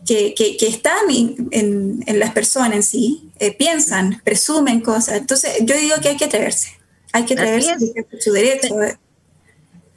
[0.06, 5.18] que, que, están en, en, las personas en sí, eh, piensan, presumen cosas.
[5.18, 6.70] Entonces, yo digo que hay que atreverse,
[7.14, 7.62] hay que a
[8.20, 8.76] su derecho.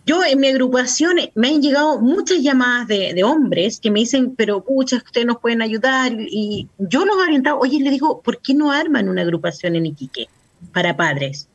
[0.05, 4.37] Yo en mi agrupación me han llegado muchas llamadas de, de hombres que me dicen,
[4.37, 6.13] pero pucha, ustedes nos pueden ayudar.
[6.17, 9.87] Y yo los he orientado, oye, le digo, ¿por qué no arman una agrupación en
[9.87, 10.29] Iquique
[10.73, 11.49] para padres?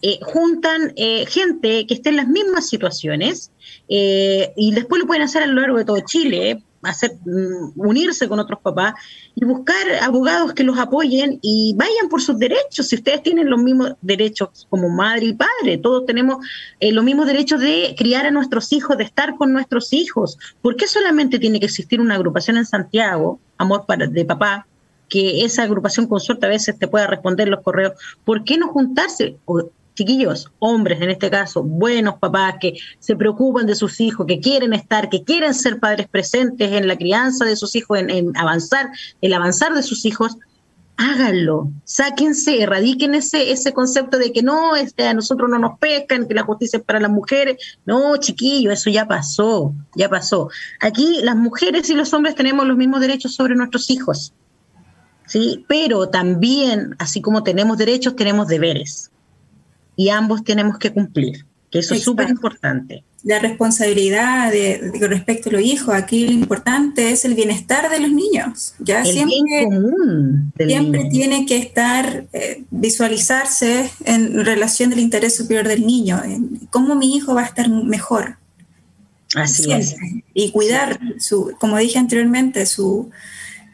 [0.00, 3.52] Eh, juntan eh, gente que esté en las mismas situaciones
[3.86, 8.38] y después lo pueden hacer a lo largo de todo Chile hacer mm, unirse con
[8.38, 8.94] otros papás
[9.34, 12.88] y buscar abogados que los apoyen y vayan por sus derechos.
[12.88, 16.44] Si ustedes tienen los mismos derechos como madre y padre, todos tenemos
[16.80, 20.38] eh, los mismos derechos de criar a nuestros hijos, de estar con nuestros hijos.
[20.60, 24.66] ¿Por qué solamente tiene que existir una agrupación en Santiago, Amor para, de Papá,
[25.08, 27.92] que esa agrupación consorte a veces te pueda responder los correos?
[28.24, 29.36] ¿Por qué no juntarse?
[29.94, 34.72] Chiquillos, hombres en este caso, buenos papás que se preocupan de sus hijos, que quieren
[34.72, 38.90] estar, que quieren ser padres presentes en la crianza de sus hijos, en, avanzar,
[39.20, 40.36] el avanzar de sus hijos,
[40.96, 46.26] háganlo, sáquense, erradiquen ese, ese concepto de que no, este, a nosotros no nos pescan,
[46.26, 47.56] que la justicia es para las mujeres.
[47.84, 50.48] No, chiquillos, eso ya pasó, ya pasó.
[50.80, 54.32] Aquí las mujeres y los hombres tenemos los mismos derechos sobre nuestros hijos.
[55.26, 55.64] ¿Sí?
[55.66, 59.11] Pero también, así como tenemos derechos, tenemos deberes
[59.96, 63.04] y ambos tenemos que cumplir, que eso es súper importante.
[63.24, 68.10] La responsabilidad de, respecto a los hijos, aquí lo importante es el bienestar de los
[68.10, 68.74] niños.
[68.80, 69.68] Ya siempre,
[70.58, 76.96] siempre tiene que estar, eh, visualizarse en relación del interés superior del niño, en cómo
[76.96, 78.38] mi hijo va a estar mejor.
[79.36, 79.96] Así es.
[80.34, 83.10] Y cuidar, su, como dije anteriormente, su,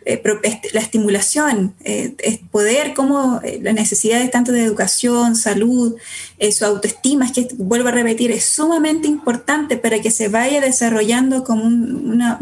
[0.09, 0.23] eh,
[0.73, 5.97] la estimulación, eh, poder, como eh, las necesidades tanto de educación, salud,
[6.53, 11.45] su autoestima, es que vuelvo a repetir, es sumamente importante para que se vaya desarrollando
[11.45, 12.39] como una,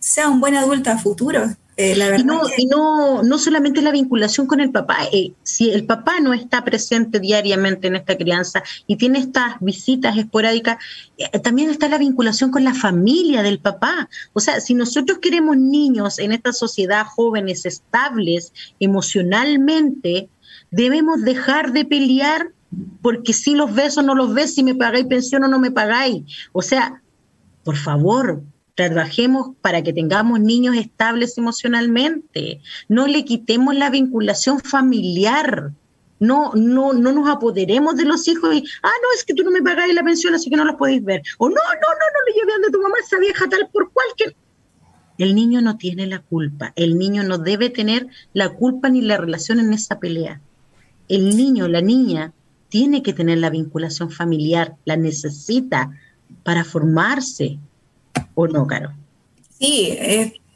[0.00, 1.48] sea un buen adulto a futuro.
[1.80, 5.86] Eh, y, no, y no, no solamente la vinculación con el papá, eh, si el
[5.86, 10.78] papá no está presente diariamente en esta crianza y tiene estas visitas esporádicas,
[11.18, 14.10] eh, también está la vinculación con la familia del papá.
[14.32, 20.30] O sea, si nosotros queremos niños en esta sociedad jóvenes, estables emocionalmente,
[20.72, 22.50] debemos dejar de pelear
[23.02, 25.70] porque si los ves o no los ves, si me pagáis pensión o no me
[25.70, 26.24] pagáis.
[26.52, 27.02] O sea,
[27.64, 28.42] por favor,
[28.74, 35.72] trabajemos para que tengamos niños estables emocionalmente, no le quitemos la vinculación familiar.
[36.20, 39.52] No, no, no nos apoderemos de los hijos y, ah, no, es que tú no
[39.52, 41.22] me pagáis la pensión, así que no los podéis ver.
[41.38, 44.06] O no, no, no, no le llevé a tu mamá esa vieja tal por cual
[45.16, 49.16] El niño no tiene la culpa, el niño no debe tener la culpa ni la
[49.16, 50.40] relación en esa pelea.
[51.08, 52.32] El niño, la niña,
[52.68, 55.90] tiene que tener la vinculación familiar, la necesita
[56.42, 57.58] para formarse,
[58.34, 58.92] ¿o no, Caro?
[59.58, 59.98] Sí,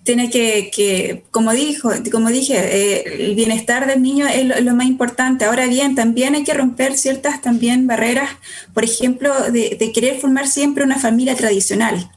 [0.05, 5.45] tiene que, como, dijo, como dije, eh, el bienestar del niño es lo, más importante.
[5.45, 8.31] Ahora bien, también hay que romper ciertas también barreras,
[8.75, 12.11] por ejemplo, de, querer formar siempre una familia tradicional.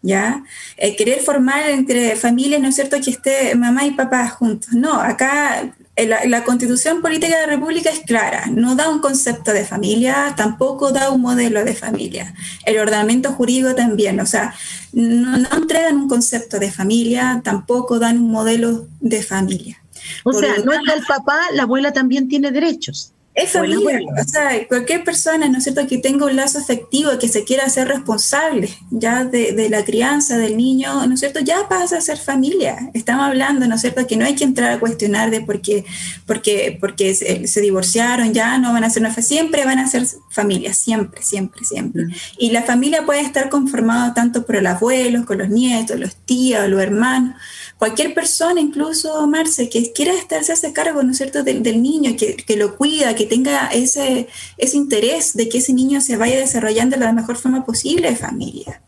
[0.00, 0.44] ¿Ya?
[0.76, 4.72] Eh, querer formar entre familias, ¿no es cierto?, que esté mamá y papá juntos.
[4.72, 5.74] No, acá
[6.06, 10.92] la, constitución política de la República es clara, no da un concepto de familia, tampoco
[10.92, 12.34] da un modelo de familia.
[12.64, 14.54] El ordenamiento jurídico también, o sea,
[14.92, 19.82] no, no entregan un concepto de familia, tampoco dan un modelo de familia.
[20.24, 23.12] O sea, no es que el papá, la abuela también tiene derechos.
[23.38, 27.28] Es familia, o sea, cualquier persona, ¿no es cierto?, que tenga un lazo afectivo, que
[27.28, 31.98] se quiera hacer responsable ya de, la crianza del niño, ¿no es cierto?, ya pasa
[31.98, 32.90] a ser familia.
[32.94, 35.84] Estamos hablando, ¿no es cierto?, que no hay que entrar a cuestionar de por qué,
[36.26, 40.04] porque, porque se, divorciaron, ya no van a ser una familia, siempre van a ser
[40.30, 42.06] familia, siempre, siempre, siempre.
[42.06, 42.12] Mm.
[42.38, 46.68] Y la familia puede estar conformada tanto por los abuelos, con los nietos, los tíos,
[46.68, 47.34] los hermanos,
[47.78, 52.16] cualquier persona, incluso Marce, que quiera estarse a ese cargo, ¿no es cierto?, del, niño,
[52.18, 56.38] que, que, lo cuida, que tenga ese, ese interés de que ese niño se vaya
[56.38, 58.82] desarrollando de la mejor forma posible de familia.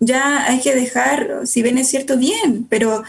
[0.00, 3.04] Ya hay que dejar, si bien es cierto, bien, pero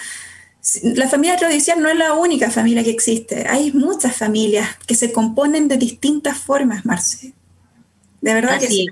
[0.83, 3.47] la familia tradicional no es la única familia que existe.
[3.47, 7.33] Hay muchas familias que se componen de distintas formas, Marce.
[8.21, 8.87] De verdad que sí.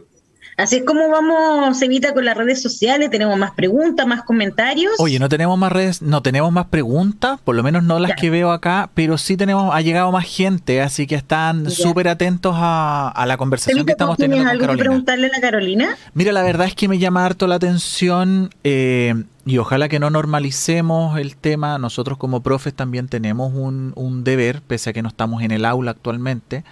[0.61, 3.09] Así es como vamos, Evita, con las redes sociales.
[3.09, 4.93] Tenemos más preguntas, más comentarios.
[4.99, 8.29] Oye, no tenemos más redes, no tenemos más preguntas, por lo menos no las que
[8.29, 13.25] veo acá, pero sí tenemos, ha llegado más gente, así que están súper atentos a,
[13.25, 14.71] la conversación que estamos teniendo con Carolina.
[14.71, 15.97] algo que preguntarle a la Carolina?
[16.13, 19.15] Mira, la verdad es que me llama harto la atención eh,
[19.47, 21.79] y ojalá que no normalicemos el tema.
[21.79, 25.65] Nosotros como profes también tenemos un, un deber, pese a que no estamos en el
[25.65, 26.63] aula actualmente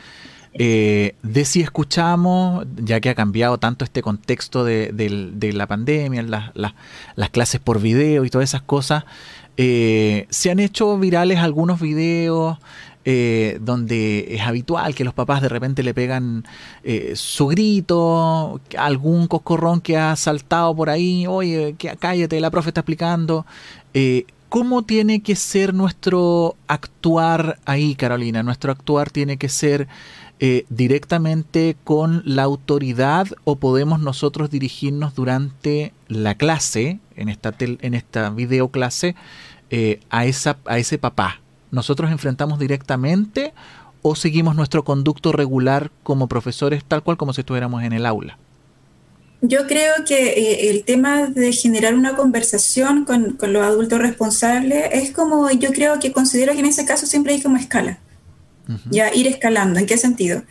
[0.53, 7.29] eh, de si escuchamos, ya que ha cambiado tanto este contexto de, la pandemia, las
[7.29, 9.05] clases por video y todas esas cosas,
[9.57, 12.57] eh, se han hecho virales algunos videos
[13.05, 16.45] eh, donde es habitual que los papás de repente le pegan
[17.13, 23.45] su grito, algún coscorrón que ha saltado por ahí, oye, cállate, la profe está explicando.
[24.49, 28.41] ¿Cómo tiene que ser nuestro actuar ahí, Carolina?
[28.41, 29.87] Nuestro actuar tiene que ser
[30.41, 37.93] eh, directamente con la autoridad o podemos nosotros dirigirnos durante la clase, en esta, en
[37.93, 39.15] esta videoclase,
[39.69, 41.41] eh, a, esa, a ese papá?
[41.71, 43.53] ¿Nosotros enfrentamos directamente
[44.01, 48.37] o seguimos nuestro conducto regular como profesores tal cual como si estuviéramos en el aula?
[49.41, 54.85] Yo creo que eh, el tema de generar una conversación con, con, los adultos responsables
[54.93, 57.99] es como, yo creo que considero que en ese caso siempre hay como escala
[58.89, 59.79] ya ir escalando.
[59.79, 60.43] ¿En qué sentido?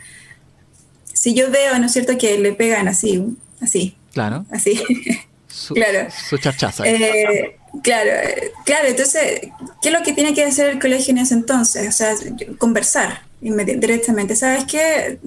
[1.13, 3.25] Si yo veo, ¿no es cierto?, que le pegan así,
[3.61, 3.95] así.
[4.13, 4.45] Claro.
[4.51, 4.81] Así.
[5.73, 6.09] claro.
[6.29, 6.83] Su chachaza.
[6.87, 8.11] Eh, claro,
[8.65, 8.87] claro.
[8.87, 9.41] Entonces,
[9.81, 11.87] ¿qué es lo que tiene que hacer el colegio en ese entonces?
[11.87, 12.15] O sea,
[12.57, 14.35] conversar directamente.
[14.35, 15.19] ¿Sabes qué?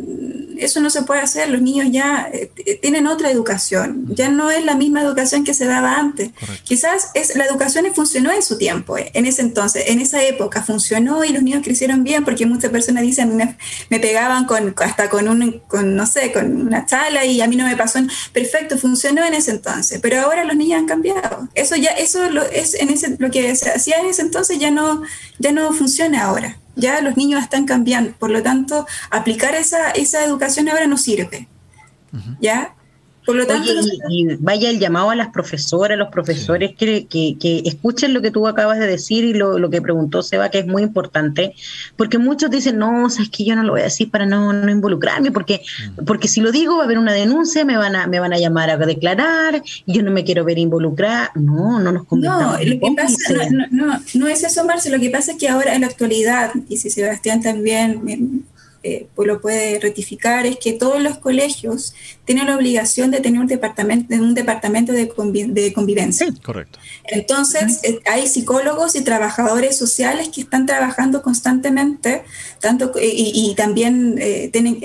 [0.64, 2.50] eso no se puede hacer, los niños ya eh,
[2.80, 6.30] tienen otra educación, ya no es la misma educación que se daba antes.
[6.64, 10.62] Quizás es, la educación funcionó en su tiempo, eh, en ese entonces, en esa época
[10.62, 13.56] funcionó y los niños crecieron bien porque muchas personas dicen, me,
[13.90, 17.56] me pegaban con, hasta con un, con, no sé, con una chala y a mí
[17.56, 18.00] no me pasó,
[18.32, 21.48] perfecto, funcionó en ese entonces, pero ahora los niños han cambiado.
[21.54, 24.70] Eso ya, eso lo, es en ese, lo que se hacía en ese entonces ya
[24.70, 25.02] no,
[25.38, 30.25] ya no funciona ahora ya los niños están cambiando, por lo tanto, aplicar esa, esa
[30.25, 31.49] educación ahora no sirve.
[32.41, 32.75] ¿Ya?
[33.25, 33.70] Por lo tanto,
[34.09, 38.31] y, vaya el llamado a las profesoras, a los profesores que, que, escuchen lo que
[38.31, 41.55] tú acabas de decir y lo, lo, que preguntó Seba, que es muy importante,
[41.97, 44.70] porque muchos dicen, no, es que yo no lo voy a decir para no, no
[44.70, 45.62] involucrarme, porque,
[46.01, 46.05] mm.
[46.05, 48.39] porque si lo digo va a haber una denuncia, me van a, me van a
[48.39, 51.31] llamar a declarar, y yo no me quiero ver involucrada.
[51.35, 52.11] No, no nos.
[52.11, 55.49] No, lo que pasa, no, no, no, es eso, Marce, lo que pasa es que
[55.49, 58.45] ahora en la actualidad, y si Sebastián también
[58.85, 61.95] eh, pues lo puede rectificar, es que todos los colegios
[62.25, 65.12] tienen la obligación de tener un departamento, un departamento de,
[65.49, 66.27] de convivencia.
[66.43, 66.79] correcto.
[67.05, 72.23] Entonces, eh, hay psicólogos y trabajadores sociales que están trabajando constantemente,
[72.61, 74.79] tanto y, también eh, tienen,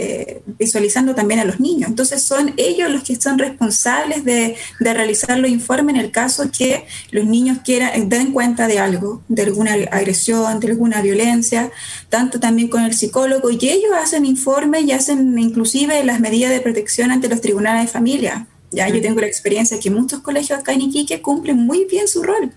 [0.60, 1.90] visualizando también a los niños.
[1.90, 6.50] Entonces, son ellos los que son responsables de, de realizar los informes en el caso
[6.52, 11.72] que los niños quieran, den cuenta de algo, de alguna agresión, de alguna violencia,
[12.10, 16.60] tanto también con el psicólogo, y ellos hacen informes y hacen inclusive las medidas de
[16.62, 18.48] protección ante los tribunales de familia.
[18.72, 22.22] Ya yo tengo la experiencia que muchos colegios acá en Iquique cumplen muy bien su
[22.22, 22.52] rol.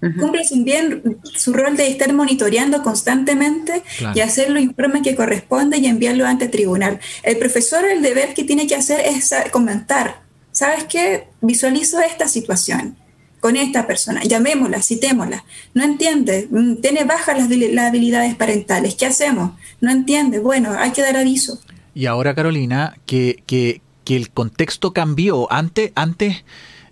[0.00, 3.82] Cumplen bien su rol de estar monitoreando constantemente
[4.14, 7.00] y hacer los informes que corresponden y enviarlo ante el tribunal.
[7.24, 11.28] El profesor el deber que tiene que hacer es comentar, ¿sabes qué?
[11.40, 12.96] Visualizo esta situación
[13.40, 15.44] con esta persona, llamémosla, citémosla.
[15.74, 19.52] No entiende, mm, tiene bajas las, habilidades parentales, ¿qué hacemos?
[19.80, 21.60] No entiende, bueno, hay que dar aviso.
[21.94, 25.52] Y ahora, Carolina, que, que, que el contexto cambió.
[25.52, 26.42] Antes, antes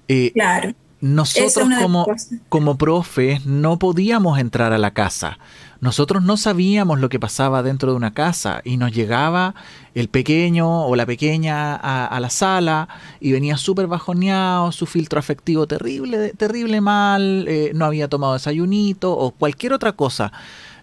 [0.07, 0.75] eh, claro.
[1.01, 2.07] nosotros como,
[2.51, 5.39] como profes no podíamos entrar a la casa.
[5.81, 9.55] Nosotros no sabíamos lo que pasaba dentro de una casa y nos llegaba
[9.95, 12.87] el pequeño o la pequeña a, la sala
[13.19, 19.17] y venía súper bajoneado, su filtro afectivo terrible, terrible mal, eh, no había tomado desayunito
[19.17, 20.33] o cualquier otra cosa.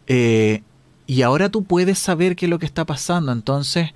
[0.08, 0.64] Eh,
[1.06, 3.32] y ahora tú puedes saber qué es lo que está pasando.
[3.32, 3.92] Entonces,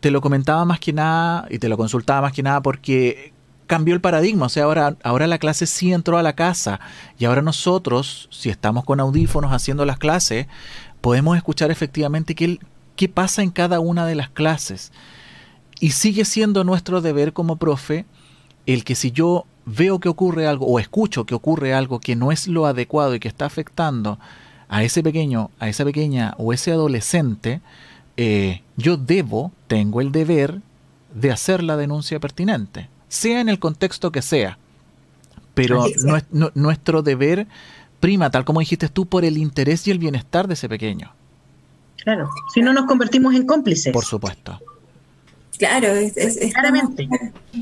[0.00, 3.32] te lo comentaba más que nada y te lo consultaba más que nada porque
[3.66, 6.80] cambió el paradigma, o sea, ahora, ahora la clase sí entró a la casa
[7.18, 10.48] y ahora nosotros, si estamos con audífonos haciendo las clases,
[11.00, 12.58] podemos escuchar efectivamente qué,
[12.96, 14.90] qué pasa en cada una de las clases.
[15.78, 18.06] Y sigue siendo nuestro deber como profe
[18.66, 22.32] el que si yo veo que ocurre algo o escucho que ocurre algo que no
[22.32, 24.18] es lo adecuado y que está afectando
[24.68, 27.60] a ese pequeño, a esa pequeña o ese adolescente,
[28.20, 30.60] eh, yo debo, tengo el deber
[31.14, 34.56] de hacer la denuncia pertinente sea en el contexto que sea.
[35.52, 35.84] Pero
[36.54, 37.46] nuestro deber
[37.98, 41.12] prima, tal como dijiste tú, por el interés y el bienestar de ese pequeño.
[42.02, 43.92] Claro, si no nos convertimos en cómplices.
[43.92, 44.58] Por supuesto.
[45.60, 46.14] Claro, es,
[46.54, 47.06] claramente.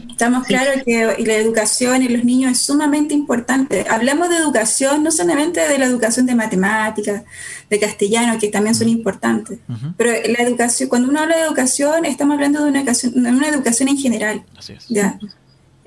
[0.08, 3.86] Estamos, claros que la educación en los niños es sumamente importante.
[3.90, 7.24] Hablamos de educación, no solamente de la educación de matemáticas,
[7.68, 9.58] de castellano, que también son importantes,
[9.96, 13.48] pero la educación, cuando uno habla de educación, estamos hablando de una educación, de una
[13.48, 14.44] educación en general.
[14.56, 14.86] Así es.
[14.88, 15.18] ¿ya?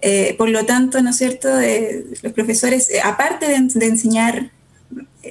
[0.02, 1.62] Eh, por lo tanto, ¿no es cierto?
[1.62, 4.52] Eh, los profesores, eh, aparte de, enseñar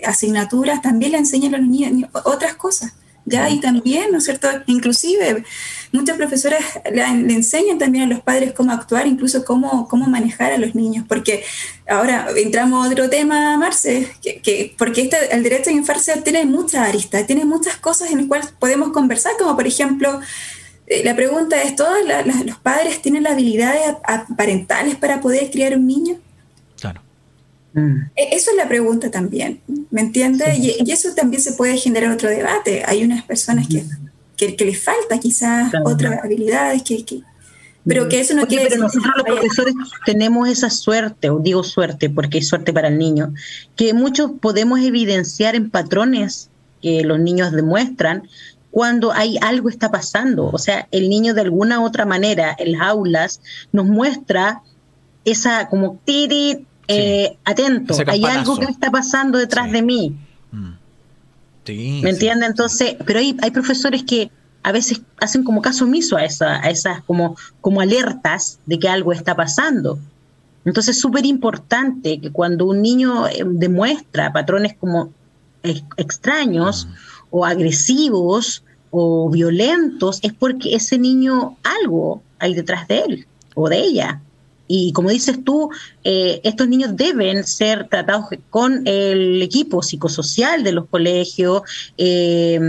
[0.07, 2.95] asignaturas, también le enseñan a los niños otras cosas.
[3.25, 3.49] ¿Ya?
[3.49, 4.49] Y también, ¿no es cierto?
[4.67, 5.45] Inclusive,
[5.93, 6.61] muchos profesores
[6.93, 11.05] le, enseñan también a los padres cómo actuar, incluso cómo, cómo manejar a los niños,
[11.09, 11.45] porque
[11.89, 16.89] ahora entramos a otro tema, Marce, que, porque este, el derecho a infancia tiene muchas
[16.89, 20.21] aristas, tiene muchas cosas en las cuales podemos conversar, como por ejemplo,
[20.87, 21.99] eh, la pregunta es, ¿todos
[22.45, 23.97] los padres tienen las habilidades
[24.37, 26.19] parentales para poder criar un niño?
[27.73, 28.11] Mm.
[28.17, 29.61] E, eso es la pregunta también,
[29.91, 30.59] ¿me entiendes?
[30.59, 32.83] Y, eso también se puede generar otro debate.
[32.87, 33.85] Hay unas personas que,
[34.37, 37.05] que, les falta quizás otras habilidades que,
[37.87, 42.11] pero que eso no quiere decir nosotros los profesores tenemos esa suerte, o digo suerte
[42.11, 43.33] porque es suerte para el niño,
[43.77, 46.51] que muchos podemos evidenciar en patrones
[46.83, 48.29] que los niños demuestran
[48.71, 50.51] cuando hay algo está pasando.
[50.53, 53.41] O sea, el niño de alguna otra manera en las aulas
[53.73, 54.63] nos muestra
[55.25, 60.17] esa como tiri eh, atento, hay algo que está pasando detrás de mí.
[60.53, 60.73] Mm.
[62.03, 62.47] ¿Me entiende?
[62.47, 64.31] Entonces, pero hay, hay profesores que
[64.63, 68.89] a veces hacen como caso omiso a, esa, a esas como, como alertas de que
[68.89, 69.99] algo está pasando.
[70.65, 75.13] Entonces es súper importante que cuando un niño eh, demuestra patrones como
[75.97, 76.91] extraños mm.
[77.31, 83.79] o agresivos o violentos, es porque ese niño algo hay detrás de él o de
[83.79, 84.21] ella.
[84.73, 85.69] Y como dices tú,
[86.05, 91.63] eh, estos niños deben ser tratados con el equipo psicosocial de los colegios,
[91.99, 92.61] eh,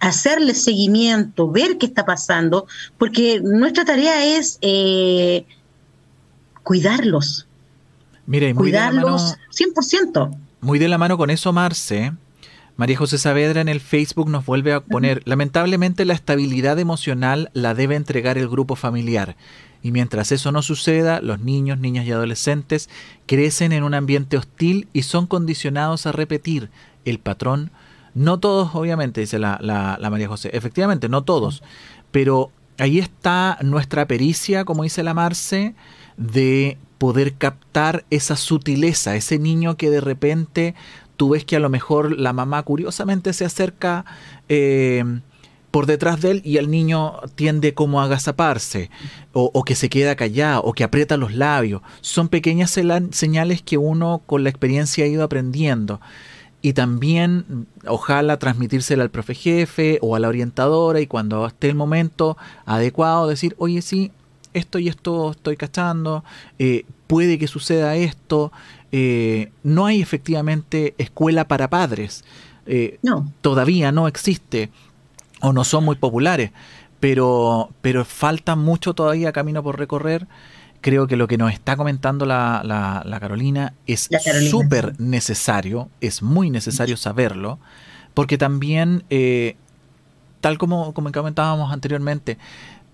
[0.00, 5.44] hacerles seguimiento, ver qué está pasando, porque nuestra tarea es eh,
[6.62, 7.46] cuidarlos.
[8.24, 10.38] Mira, y muy cuidarlos de la mano, 100%.
[10.62, 12.12] Muy de la mano con eso, Marce.
[12.76, 17.74] María José Saavedra en el Facebook nos vuelve a poner, lamentablemente la estabilidad emocional la
[17.74, 19.36] debe entregar el grupo familiar.
[19.82, 22.88] Y mientras eso no suceda, los niños, niñas y adolescentes
[23.26, 26.70] crecen en un ambiente hostil y son condicionados a repetir
[27.04, 27.70] el patrón.
[28.14, 30.50] No todos, obviamente, dice la, la, María José.
[30.52, 31.62] Efectivamente, no todos.
[32.10, 35.74] Pero ahí está nuestra pericia, como dice la Marce,
[36.16, 40.74] de poder captar esa sutileza, ese niño que de repente
[41.16, 44.04] tú ves que a lo mejor la mamá curiosamente se acerca
[44.48, 45.04] eh,
[45.72, 48.90] por detrás de él y el niño tiende como a agazaparse,
[49.32, 51.82] o, o, que se queda callado, o que aprieta los labios.
[52.02, 56.00] Son pequeñas señales que uno con la experiencia ha ido aprendiendo.
[56.60, 61.74] Y también, ojalá transmitírsela al profe jefe o a la orientadora y cuando esté el
[61.74, 64.12] momento adecuado decir, oye, sí,
[64.54, 66.22] esto y esto estoy cachando,
[66.58, 68.52] eh, puede que suceda esto.
[68.92, 72.24] Eh, no hay efectivamente escuela para padres.
[72.66, 73.32] Eh, no.
[73.40, 74.70] Todavía no existe
[75.42, 76.52] o no son muy populares,
[77.00, 80.26] pero, pero falta mucho todavía camino por recorrer.
[80.80, 84.08] Creo que lo que nos está comentando la, la, Carolina es
[84.50, 87.58] súper necesario, es muy necesario saberlo,
[88.14, 89.56] porque también, eh,
[90.40, 92.38] tal como, como comentábamos anteriormente,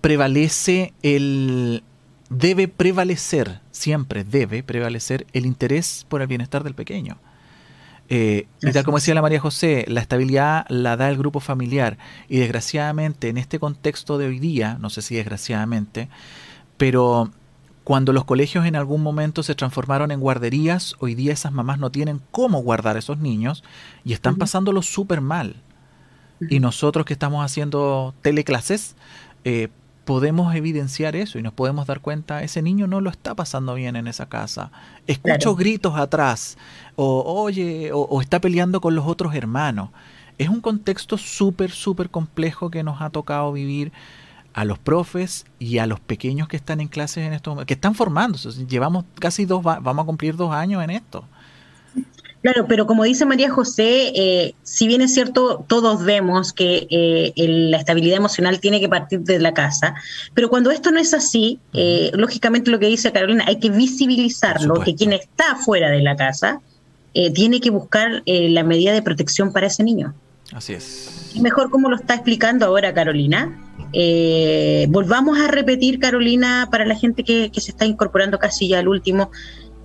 [0.01, 1.83] prevalece el...
[2.29, 7.17] Debe prevalecer, siempre debe prevalecer el interés por el bienestar del pequeño.
[8.11, 11.97] Eh, y tal como decía la María José, la estabilidad la da el grupo familiar.
[12.27, 16.09] Y desgraciadamente, en este contexto de hoy día, no sé si desgraciadamente,
[16.77, 17.31] pero
[17.83, 21.91] cuando los colegios en algún momento se transformaron en guarderías, hoy día esas mamás no
[21.91, 23.63] tienen cómo guardar a esos niños
[24.03, 25.55] y están pasándolo súper mal.
[26.49, 28.95] Y nosotros que estamos haciendo teleclases,
[29.43, 29.69] eh,
[30.09, 33.95] podemos evidenciar eso y nos podemos dar cuenta, ese niño no lo está pasando bien
[33.95, 34.71] en esa casa.
[35.05, 36.57] Escucho gritos atrás,
[36.95, 39.91] o oye, o, está peleando con los otros hermanos.
[40.39, 43.91] Es un contexto súper, súper complejo que nos ha tocado vivir
[44.55, 47.75] a los profes y a los pequeños que están en clases en estos momentos, que
[47.75, 48.65] están formándose.
[48.65, 51.23] Llevamos casi dos, vamos a cumplir dos años en esto.
[52.41, 57.33] Claro, pero como dice María José, eh, si bien es cierto, todos vemos que eh,
[57.35, 59.95] la estabilidad emocional tiene que partir de la casa,
[60.33, 64.75] pero cuando esto no es así, eh, lógicamente lo que dice Carolina, hay que visibilizarlo,
[64.75, 66.61] que quien está fuera de la casa
[67.33, 70.13] tiene que buscar la medida de protección para ese niño.
[70.53, 71.31] Así es.
[71.33, 73.59] Y mejor como lo está explicando ahora Carolina.
[74.87, 78.87] volvamos a repetir, Carolina, para la gente que, que se está incorporando casi ya al
[78.87, 79.31] último,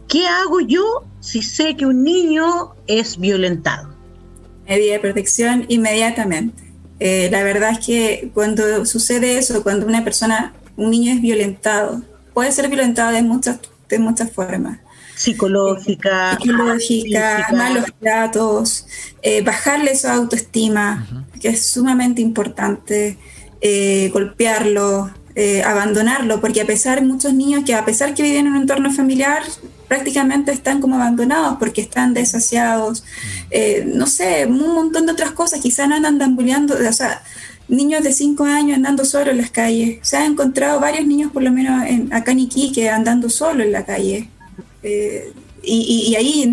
[0.08, 3.92] ¿Qué hago yo si sé que un niño es violentado?
[4.68, 6.62] Medida de protección inmediatamente.
[7.00, 12.02] Eh, la verdad es que cuando sucede eso, cuando una persona, un niño es violentado,
[12.34, 13.58] puede ser violentado de muchas,
[13.88, 14.78] de muchas formas.
[15.16, 18.86] Psicológica, psicológica, malos tratos,
[19.20, 21.04] eh, bajarle su autoestima,
[21.40, 23.18] que es sumamente importante,
[23.60, 25.10] eh, golpearlo,
[25.64, 28.92] abandonarlo, porque a pesar de muchos niños que a pesar que viven en un entorno
[28.92, 29.42] familiar,
[29.88, 33.04] prácticamente están como abandonados porque están desasiados,
[33.50, 37.22] eh, no sé, un montón de otras cosas, quizás no andan ambuleando, o sea,
[37.68, 39.98] niños de 5 años andando solo en las calles.
[40.02, 43.72] Se han encontrado varios niños, por lo menos en, acá en Iquique, andando solo en
[43.72, 44.28] la calle.
[44.82, 45.32] Eh,
[45.62, 46.52] y, ahí,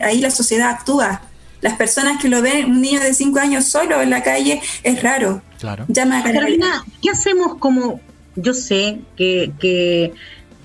[0.00, 1.22] ahí la sociedad actúa.
[1.60, 5.02] Las personas que lo ven, un niño de 5 años solo en la calle, es
[5.02, 5.42] raro.
[5.60, 5.84] Claro.
[5.88, 8.00] Llama a Carolina, ¿qué hacemos como,
[8.40, 9.52] yo sé que,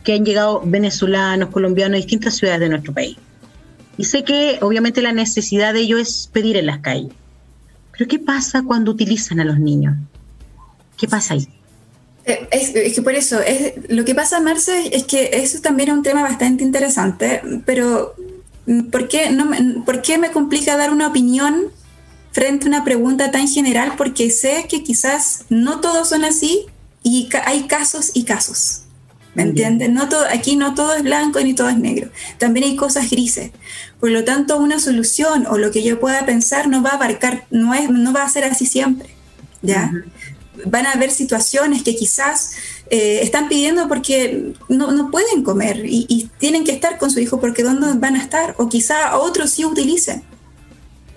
[0.03, 3.17] que han llegado venezolanos, colombianos a distintas ciudades de nuestro país.
[3.97, 7.11] Y sé que obviamente la necesidad de ello es pedir en las calles.
[7.91, 9.95] Pero ¿qué pasa cuando utilizan a los niños?
[10.97, 11.47] ¿Qué pasa ahí?
[12.25, 15.95] Eh, es, que por eso, es, lo que pasa, Marce, es que eso también es
[15.95, 18.15] un tema bastante interesante, pero
[18.65, 19.51] mm, ¿por qué, no
[19.83, 21.65] ¿por qué me complica dar una opinión
[22.31, 23.93] frente a una pregunta tan general?
[23.97, 26.65] Porque sé que quizás no todos son así
[27.03, 28.83] y hay casos y casos.
[29.35, 29.89] ¿Me entiendes?
[29.89, 32.09] No todo, aquí no todo es blanco ni todo es negro.
[32.37, 33.51] También hay cosas grises.
[33.99, 37.45] Por lo tanto, una solución o lo que yo pueda pensar no va a abarcar,
[37.49, 39.09] no, es, no va a ser así siempre.
[39.63, 39.91] ¿ya?
[40.65, 42.51] Van a haber situaciones que quizás
[42.91, 47.19] eh, están pidiendo porque no, no pueden comer y, y, tienen que estar con su
[47.19, 48.53] hijo porque ¿dónde van a estar?
[48.59, 50.21] O quizá otros sí utilicen.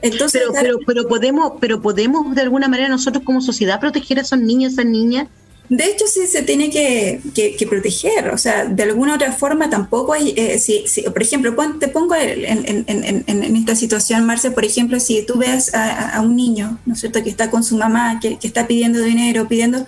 [0.00, 4.22] Entonces, pero, pero, pero, podemos, pero podemos de alguna manera nosotros como sociedad proteger a
[4.22, 5.28] esos niños, esas niñas
[5.68, 7.20] de hecho, sí se tiene que,
[7.68, 12.14] proteger, o sea, de alguna otra forma tampoco hay, eh, si, por ejemplo, te pongo
[12.14, 17.22] en, esta situación, Marce, por ejemplo, si tú ves a, un niño, ¿no es cierto?,
[17.22, 19.86] que está con su mamá, que, está pidiendo dinero, pidiendo,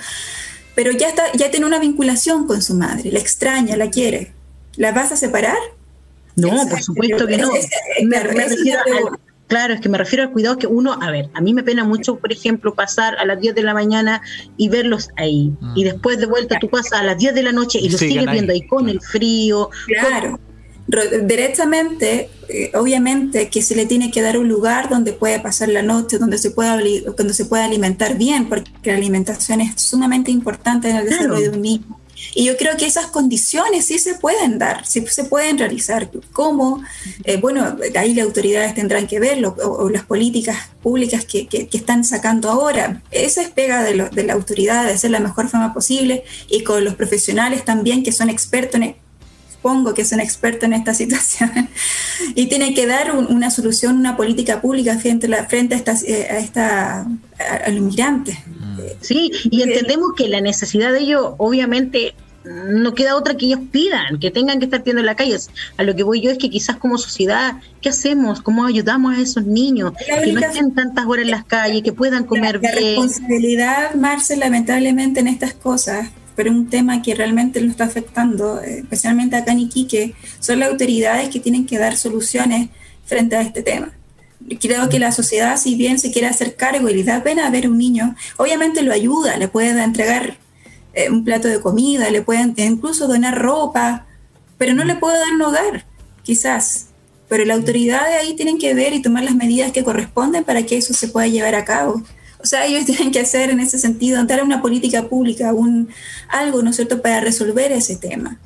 [0.75, 4.33] pero ya, está, ya tiene una vinculación con su madre, la extraña, la quiere,
[4.77, 5.59] ¿la vas a separar?
[6.35, 7.51] No, por supuesto que no.
[8.09, 9.19] Claro,
[9.49, 12.17] es que me refiero al cuidado que uno, a ver, a mí me pena mucho,
[12.17, 14.23] por ejemplo, pasar a las 10 de la mañana
[14.57, 15.53] y verlos ahí.
[15.61, 15.73] Mm.
[15.77, 18.31] Y después de vuelta tú pasas a las 10 de la noche y los sigues
[18.31, 19.71] viendo ahí con el frío.
[19.87, 20.39] Claro.
[21.25, 25.83] Directamente, eh, obviamente que se le tiene que dar un lugar donde pueda pasar la
[25.83, 26.79] noche, donde se pueda,
[27.17, 31.57] donde se pueda alimentar bien, porque la alimentación es sumamente importante en el desarrollo de
[31.57, 31.99] un niño.
[32.35, 36.11] Y yo creo que esas condiciones sí se pueden dar, sí se pueden realizar.
[36.33, 36.83] ¿Cómo?
[37.25, 42.05] Eh, bueno, ahí las autoridades tendrán que verlo, o, las políticas públicas que, que, están
[42.05, 43.03] sacando ahora.
[43.11, 46.85] Eso es pega de, de la autoridad, de hacer la mejor forma posible, y con
[46.85, 48.97] los profesionales también que son expertos en
[49.59, 51.69] supongo que son expertos en esta situación,
[52.35, 56.29] y tienen que dar una solución, una política pública frente a, frente a, estas, eh,
[56.31, 58.39] a, esta, a, los migrantes.
[59.01, 64.19] Sí, y entendemos que la necesidad de ellos, obviamente, no queda otra que ellos pidan,
[64.21, 65.37] que tengan que estar viendo en la calle.
[65.77, 68.41] A lo que voy yo es que quizás como sociedad, ¿qué hacemos?
[68.41, 69.93] ¿Cómo ayudamos a esos niños
[70.25, 72.75] que no estén tantas horas en las calles, que puedan comer bien?
[72.75, 76.09] La responsabilidad, Marce, lamentablemente en estas cosas
[76.39, 80.71] pero un tema que realmente lo está afectando, eh, especialmente acá en Iquique, son las
[80.71, 82.69] autoridades que tienen que dar soluciones
[83.05, 83.91] frente a este tema.
[84.61, 87.69] Creo que la sociedad, si bien se quiere hacer cargo y le da pena ver
[87.69, 90.37] un niño, obviamente lo ayuda, le puede entregar
[90.95, 94.07] eh, un plato de comida, le pueden incluso donar ropa,
[94.59, 95.87] pero no le puede dar un hogar,
[96.23, 96.91] quizás.
[97.29, 100.63] Pero la autoridad de ahí tienen que ver y tomar las medidas que corresponden para
[100.63, 102.01] que eso se pueda llevar a cabo.
[102.49, 105.91] O sea, ellos tienen que hacer en ese sentido, dar una política pública, un,
[106.31, 108.39] algo, ¿no es cierto?, para resolver ese tema.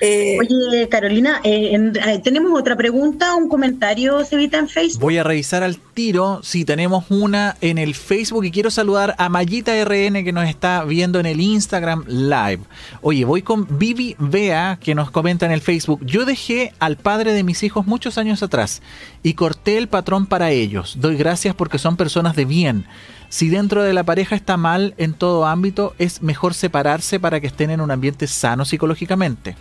[0.00, 5.00] Eh, Oye, Carolina, eh, eh, tenemos otra pregunta, un comentario, Cevita, en Facebook.
[5.00, 9.28] Voy a revisar al tiro si tenemos una en el Facebook y quiero saludar a
[9.28, 12.60] Mayita RN que nos está viendo en el Instagram Live.
[13.00, 16.04] Oye, voy con Vivi Bea que nos comenta en el Facebook.
[16.04, 18.80] Yo dejé al padre de mis hijos muchos años atrás
[19.24, 20.98] y corté el patrón para ellos.
[21.00, 22.86] Doy gracias porque son personas de bien.
[23.34, 27.48] Si dentro de la pareja está mal en todo ámbito, es mejor separarse para que
[27.48, 29.56] estén en un ambiente sano psicológicamente.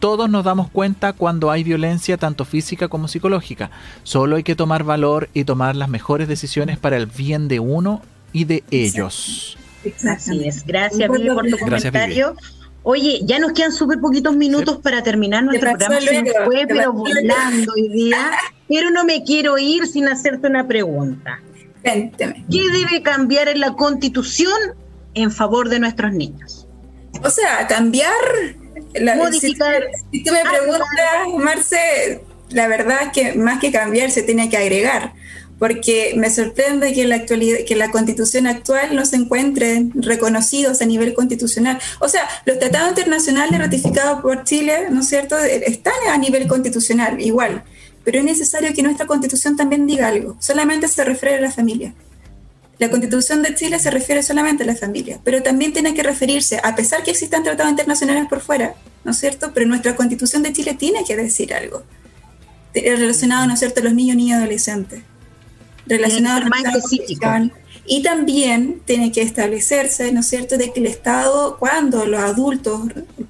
[0.00, 3.70] Todos nos damos cuenta cuando hay violencia tanto física como psicológica.
[4.02, 8.02] Solo hay que tomar valor y tomar las mejores decisiones para el bien de uno
[8.34, 9.56] y de ellos.
[10.06, 10.66] Así es.
[10.66, 12.36] Gracias, Vivi, por tu comentario.
[12.82, 16.00] Oye, ya nos quedan súper poquitos minutos para terminar nuestro programa.
[16.02, 18.32] Se fue, pero volando hoy día.
[18.68, 21.40] Pero no me quiero ir sin hacerte una pregunta.
[21.86, 24.52] ¿Qué debe cambiar en la constitución
[25.14, 26.66] en favor de nuestros niños?
[27.22, 28.12] O sea, cambiar,
[28.94, 29.84] la, modificar.
[30.10, 30.84] Si, tú me preguntas,
[31.38, 35.14] Marce, la verdad es que más que cambiar se tiene que agregar,
[35.60, 40.86] porque me sorprende que la actualidad, que la constitución actual no se encuentre reconocidos a
[40.86, 41.78] nivel constitucional.
[42.00, 47.20] O sea, los tratados internacionales ratificados por Chile, ¿no es cierto?, están a nivel constitucional,
[47.20, 47.64] igual
[48.06, 50.36] pero es necesario que nuestra constitución también diga algo.
[50.38, 51.92] Solamente se refiere a la familia.
[52.78, 56.60] La constitución de Chile se refiere solamente a la familia, pero también tiene que referirse,
[56.62, 59.50] a pesar que existan tratados internacionales por fuera, ¿no es cierto?
[59.52, 61.82] Pero nuestra constitución de Chile tiene que decir algo
[62.72, 65.02] relacionado, ¿no es cierto?, a los niños, y adolescentes.
[65.86, 66.50] Relacionado a los
[67.86, 72.80] y también tiene que establecerse, ¿no es cierto?, de que el Estado, cuando los adultos,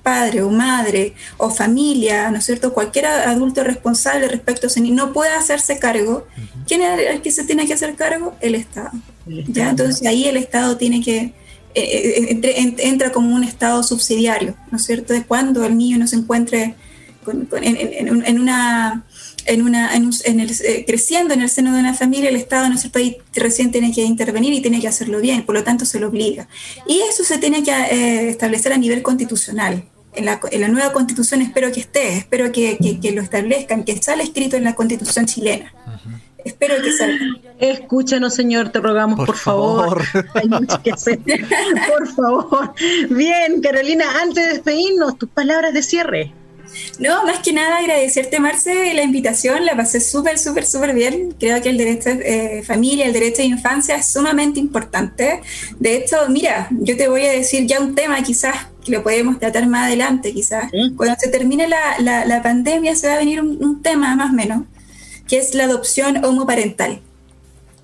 [0.03, 5.07] padre o madre o familia, ¿no es cierto?, cualquier adulto responsable respecto a ese niño
[5.07, 6.27] no puede hacerse cargo,
[6.67, 8.35] ¿quién es el que se tiene que hacer cargo?
[8.41, 8.93] El Estado.
[9.27, 9.71] ¿ya?
[9.71, 11.35] Entonces ahí el Estado tiene que,
[11.75, 16.07] eh, eh, entra como un Estado subsidiario, ¿no es cierto?, de cuando el niño no
[16.07, 16.75] se encuentre
[17.61, 19.05] en una
[19.47, 22.75] en una, en, el, eh, creciendo en el seno de una familia, el Estado, ¿no
[22.75, 25.85] es cierto?, ahí recién tiene que intervenir y tiene que hacerlo bien, por lo tanto
[25.85, 26.49] se lo obliga.
[26.87, 29.85] Y eso se tiene que eh, establecer a nivel constitucional.
[30.13, 34.01] En la, en la, nueva constitución espero que esté, espero que, que, lo establezcan, que
[34.01, 35.75] sale escrito en la constitución chilena.
[36.43, 37.19] Espero que salga.
[37.59, 40.03] Escúchanos, señor, te rogamos, por, favor.
[40.35, 41.19] Hay mucho que hacer.
[41.19, 42.73] por favor.
[43.11, 46.33] Bien, Carolina, antes de despedirnos, tus palabras de cierre.
[46.99, 49.65] No, más que nada agradecerte, Marce, la invitación.
[49.65, 51.35] La pasé súper, súper, súper bien.
[51.39, 55.41] Creo que el derecho de eh, familia, el derecho de infancia es sumamente importante.
[55.79, 59.39] De hecho, mira, yo te voy a decir ya un tema quizás que lo podemos
[59.39, 60.71] tratar más adelante, quizás.
[60.97, 64.63] Cuando se termine la, la, pandemia se va a venir un, tema más o menos,
[65.27, 67.01] que es la adopción homoparental.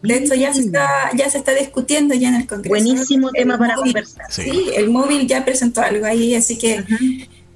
[0.03, 2.71] De hecho, ya se, está, ya se está discutiendo ya en el Congreso.
[2.71, 4.27] Buenísimo tema para conversar.
[4.31, 4.71] Sí.
[4.75, 6.85] el móvil ya presentó algo ahí, así que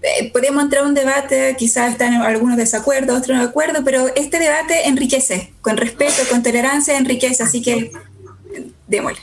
[0.06, 4.38] eh, podemos entrar a un debate, quizás están algunos desacuerdos, otros de acuerdo, pero este
[4.38, 7.92] debate enriquece, con respeto, con tolerancia, enriquece, así que
[8.86, 9.18] démosle.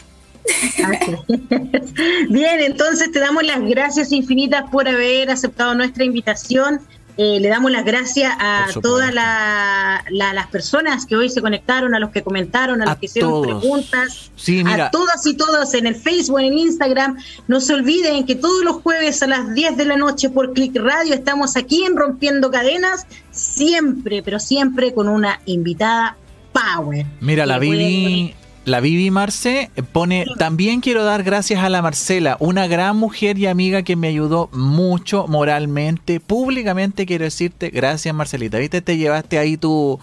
[2.29, 6.81] Bien, entonces te damos las gracias infinitas por haber aceptado nuestra invitación
[7.17, 12.09] eh, le damos las gracias a todas las personas que hoy se conectaron, a los
[12.09, 14.31] que comentaron, a, los que hicieron preguntas,
[14.65, 17.17] a todas y todos en el Facebook, en el Instagram.
[17.47, 20.75] No se olviden que todos los jueves a las 10 de la noche por Click
[20.75, 26.17] Radio estamos aquí en Rompiendo Cadenas, siempre, pero siempre con una invitada
[26.53, 27.05] Power.
[27.19, 28.35] Mira, la Vivi
[28.65, 33.45] la Vivi Marce pone, también quiero dar gracias a la Marcela, una gran mujer y
[33.47, 39.57] amiga que me ayudó mucho moralmente, públicamente quiero decirte, gracias Marcelita, viste, te llevaste ahí
[39.57, 39.99] tu,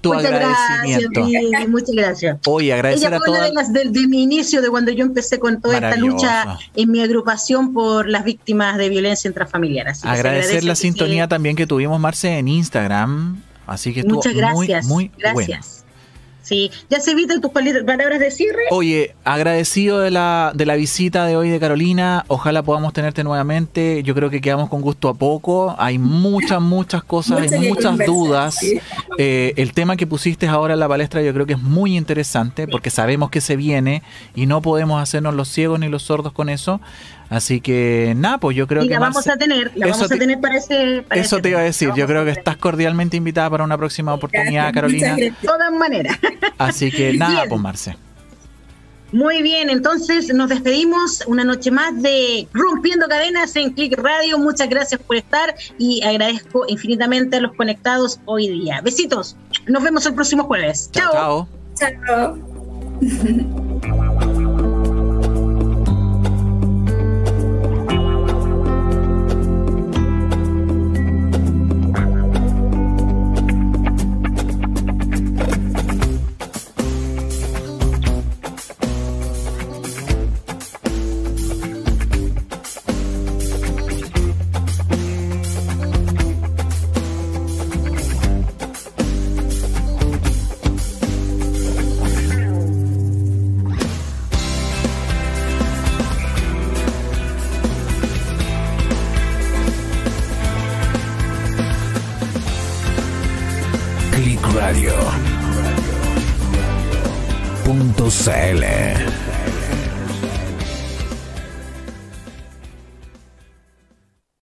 [0.00, 1.28] tu muchas agradecimiento.
[1.28, 2.38] Gracias, muchas gracias.
[2.46, 3.42] Oye, agradecer Ella a todas.
[3.48, 6.90] de las del- de, mi inicio, de cuando yo empecé con toda esta lucha en
[6.90, 9.88] mi agrupación por las víctimas de violencia intrafamiliar.
[9.88, 10.26] Así Agradecer
[10.56, 11.28] agradece la sintonía sí.
[11.28, 13.42] también que tuvimos, Marce, en Instagram.
[13.66, 14.86] Así que estuvo Muchas gracias.
[14.86, 15.34] muy, muy gracias.
[15.34, 15.79] bueno.
[16.50, 18.64] Sí, ya se evitan tus palabras de cierre.
[18.72, 22.24] Oye, agradecido de la, de la visita de hoy de Carolina.
[22.26, 24.02] Ojalá podamos tenerte nuevamente.
[24.02, 25.76] Yo creo que quedamos con gusto a poco.
[25.78, 28.56] Hay muchas, muchas cosas, Mucho hay muchas dudas.
[28.56, 28.80] sí.
[29.16, 32.66] Eh, el tema que pusiste ahora en la palestra yo creo que es muy interesante
[32.66, 34.02] porque sabemos que se viene
[34.34, 36.80] y no podemos hacernos los ciegos ni los sordos con eso.
[37.30, 38.94] Así que nada, pues yo creo y que...
[38.94, 41.04] la vamos a tener, la vamos te- a tener para ese.
[41.08, 41.90] para Eso ese te iba a decir.
[41.96, 45.14] Yo creo que estás cordialmente invitada para una próxima oportunidad, Gracias, Carolina.
[45.16, 46.18] De todas maneras.
[46.58, 47.96] Así que nada, pues Marce.
[49.12, 54.38] Muy bien, entonces nos despedimos una noche más de Rompiendo Cadenas en Click Radio.
[54.38, 58.80] Muchas gracias por estar y agradezco infinitamente a los conectados hoy día.
[58.82, 59.36] Besitos.
[59.66, 60.90] Nos vemos el próximo jueves.
[60.92, 61.48] Chao, chao.
[61.76, 62.38] Chao.
[63.00, 64.20] Click